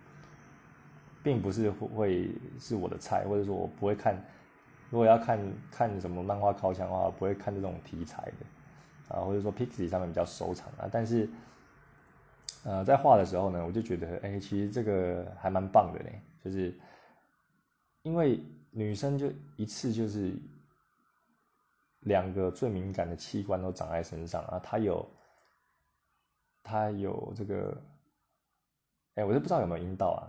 [1.22, 4.14] 并不是会是我的菜，或者说我不会看，
[4.90, 5.38] 如果要看
[5.70, 11.28] 看什么漫画靠墙的话，不会看这种题材的，啊，或者说 Pixie 上面比较收藏啊，但是。
[12.64, 16.74] 呃，在画的时候呢，我就觉得，哎，其实这个还蛮棒的嘞，就是
[18.02, 18.40] 因为
[18.72, 20.34] 女生就一次就是
[22.00, 25.08] 两个最敏感的器官都长在身上啊，她有
[26.66, 27.80] 他有这个，
[29.14, 30.22] 哎，我就不知道有没有阴道啊，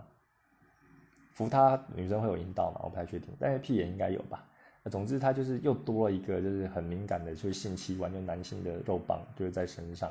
[1.32, 2.80] 扶他女生会有阴道吗？
[2.84, 4.44] 我不太确定，但是屁眼应该有吧。
[4.90, 10.10] 总之，他就是又多了一个就是很敏感的，就是性器官，就男性的肉棒就是在身上，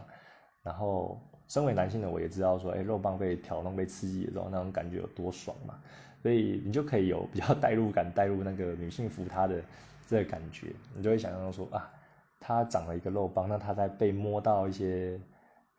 [0.61, 1.19] 然后。
[1.49, 5.79] 身为男性的我也知道说，哎，肉棒被挑弄、被刺激的时候，那种感觉有多爽嘛？
[6.21, 9.61] 所以你就可以有比较代入感，带入那个女性扶她的
[10.09, 11.89] 这个感觉，你就会想象说啊，
[12.37, 15.17] 她长了一个肉棒，那她在被摸到一些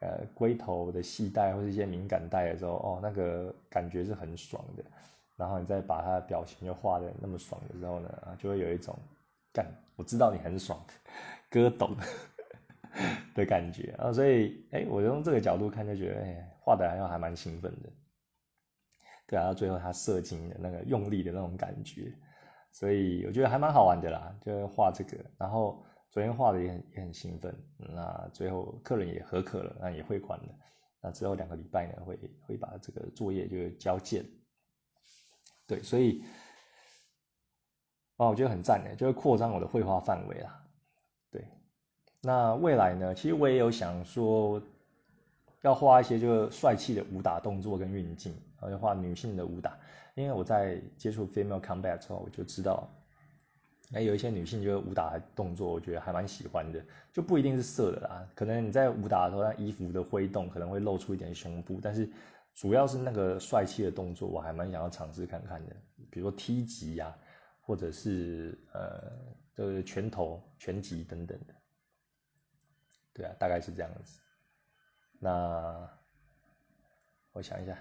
[0.01, 4.85] 呃龟头的系带或者一些敏感带的时候，哦，那个感觉是很爽的。
[5.37, 8.97] 然后你再把他的表情又画的那么爽的时候呢，就会有一种
[9.53, 10.79] 干，我知道你很爽，
[11.51, 11.97] 哥懂。
[13.35, 17.89] 的感觉啊，所以哎，我用这个角度看就觉得，哎，画的还还蛮兴奋的。
[19.29, 22.13] 对啊，到最后他射精的那个用力的那种感觉，
[22.73, 25.17] 所以我觉得还蛮好玩的啦，就画这个。
[25.37, 30.49] 然后昨天画的也很也很兴奋，那最后客人也合可了，那也汇款了。
[31.01, 34.25] 那之后两个礼拜呢，会会把这个作业就交件。
[35.67, 36.25] 对，所以
[38.17, 40.65] 啊，我觉得很赞的，就是扩张我的绘画范围啦。
[41.31, 41.47] 对
[42.23, 43.15] 那未来呢？
[43.15, 44.61] 其实我也有想说，
[45.63, 49.79] 要画一些就是帅气的武打动作跟运镜，然后画女性的武打。
[50.15, 52.89] 因为我在接触 female combat 之后，我就知道，
[53.91, 58.29] 那，有一些女性就是武打动作，我觉得还蛮喜欢的，就不一定是色的啦。
[58.35, 62.07] 可能你在武打的时候，那衣服的挥动可能会露出一点胸部，但是
[62.55, 65.75] 主要是那个帅气的动作，我还蛮想要尝试看看的。
[66.11, 67.17] 比如说踢击呀，
[67.63, 69.11] 或者是呃，
[69.55, 71.55] 就是拳头、拳击等等的。
[73.15, 74.21] 对啊，大概是这样子。
[75.19, 75.89] 那
[77.33, 77.79] 我想一下，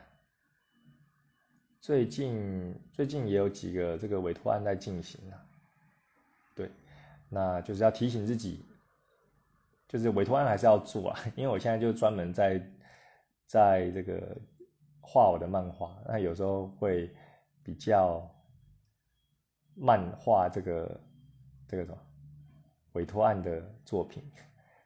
[1.82, 5.44] 最近最近也有几个这个委托案在进行啊。
[7.30, 8.66] 那就是要提醒自己，
[9.88, 12.62] 就是委托案还是要做啊，因为我现在就专门在
[13.46, 14.38] 在这个
[15.02, 17.14] 画我的漫画，那有时候会
[17.64, 18.30] 比较
[19.76, 21.02] 漫画这个
[21.68, 21.98] 这个什么
[22.94, 24.24] 委托案的作品。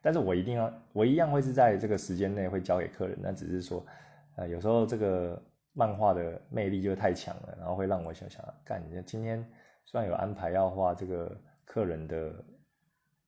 [0.04, 3.16] 但是我一定要，我一样会是在这个时间内会交给客人。
[3.22, 3.86] 那只是说，
[4.34, 5.40] 呃，有时候这个
[5.72, 9.48] 漫画的魅力就太强了，然后会让我想想，干，今天
[9.84, 11.40] 虽然有安排要画这个
[11.72, 12.30] 客人的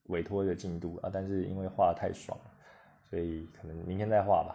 [0.09, 2.39] 委托的进度啊，但是因为画的太爽，
[3.09, 4.55] 所以可能明天再画吧。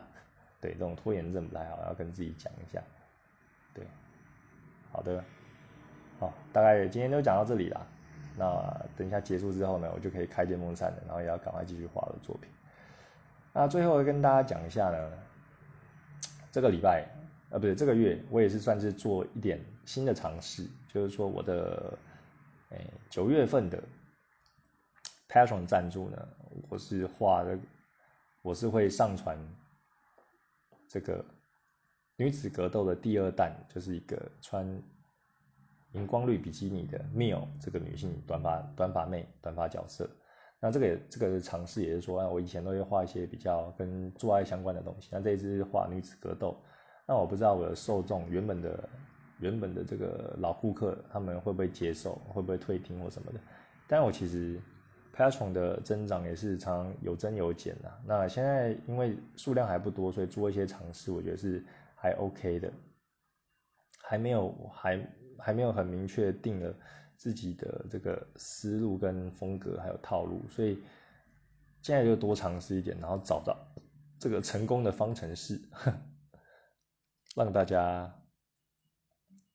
[0.62, 2.80] 对，这种拖延症不太好，要跟自己讲一下。
[3.74, 3.84] 对，
[4.92, 5.24] 好的，
[6.20, 7.82] 好，大概今天就讲到这里啦。
[8.38, 12.48] 那等一下结束之后呢，我就可以开电风扇了，然后也要赶快继续画我的作品。
[13.52, 15.12] 那最后跟大家讲一下呢，
[16.52, 17.08] 这个礼拜，
[17.50, 21.98] 呃，不对，这个月我也是算是做一点新的尝试，就是说我的，
[22.70, 23.84] 哎，九月份的
[25.28, 26.28] Patron 赞助呢，
[26.70, 27.58] 我是画的，
[28.42, 29.38] 我是会上传
[30.88, 31.24] 这个
[32.16, 34.82] 女子格斗的第二弹，就是一个穿。
[35.94, 40.08] 荧光绿比基尼的 Mill 这个女性短发短发妹短发角色，
[40.60, 46.56] 那这个这个尝试也是说，我以前都会画一些比较跟做爱相关的东西，那这一次画女子格斗，
[47.08, 48.88] 那我不知道我的受众原本的
[49.40, 53.40] 原本的这个老顾客他们会不会接受，会不会退订或什么的，
[53.88, 54.60] 但我其实
[55.16, 61.66] Patron 的增长也是常有增有减的，那现在因为数量还不多，所以做一些尝试，我觉得是
[61.96, 62.72] 还 OK 的，
[64.04, 65.00] 还没有还。
[65.42, 66.76] 还没有很明确定了
[67.16, 70.78] 自己的这个思路跟风格，还有套路，所以
[71.82, 73.58] 现在就多尝试一点，然后找到
[74.20, 75.62] 这个成功的方程式，
[77.38, 78.14] 让大家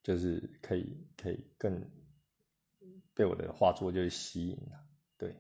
[0.05, 1.91] 就是可以可以更
[3.15, 4.87] 被我的画作就是吸引了。
[5.17, 5.35] 对，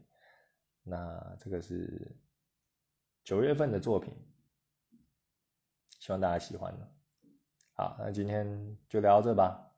[0.82, 2.16] 那这个是
[3.22, 4.12] 九月份的作品，
[6.00, 6.88] 希望大家喜欢呢。
[7.74, 9.70] 好，那今天就聊到这吧。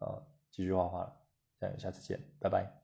[0.00, 1.16] 呃，继续画画了，
[1.60, 2.81] 下下次见，拜拜。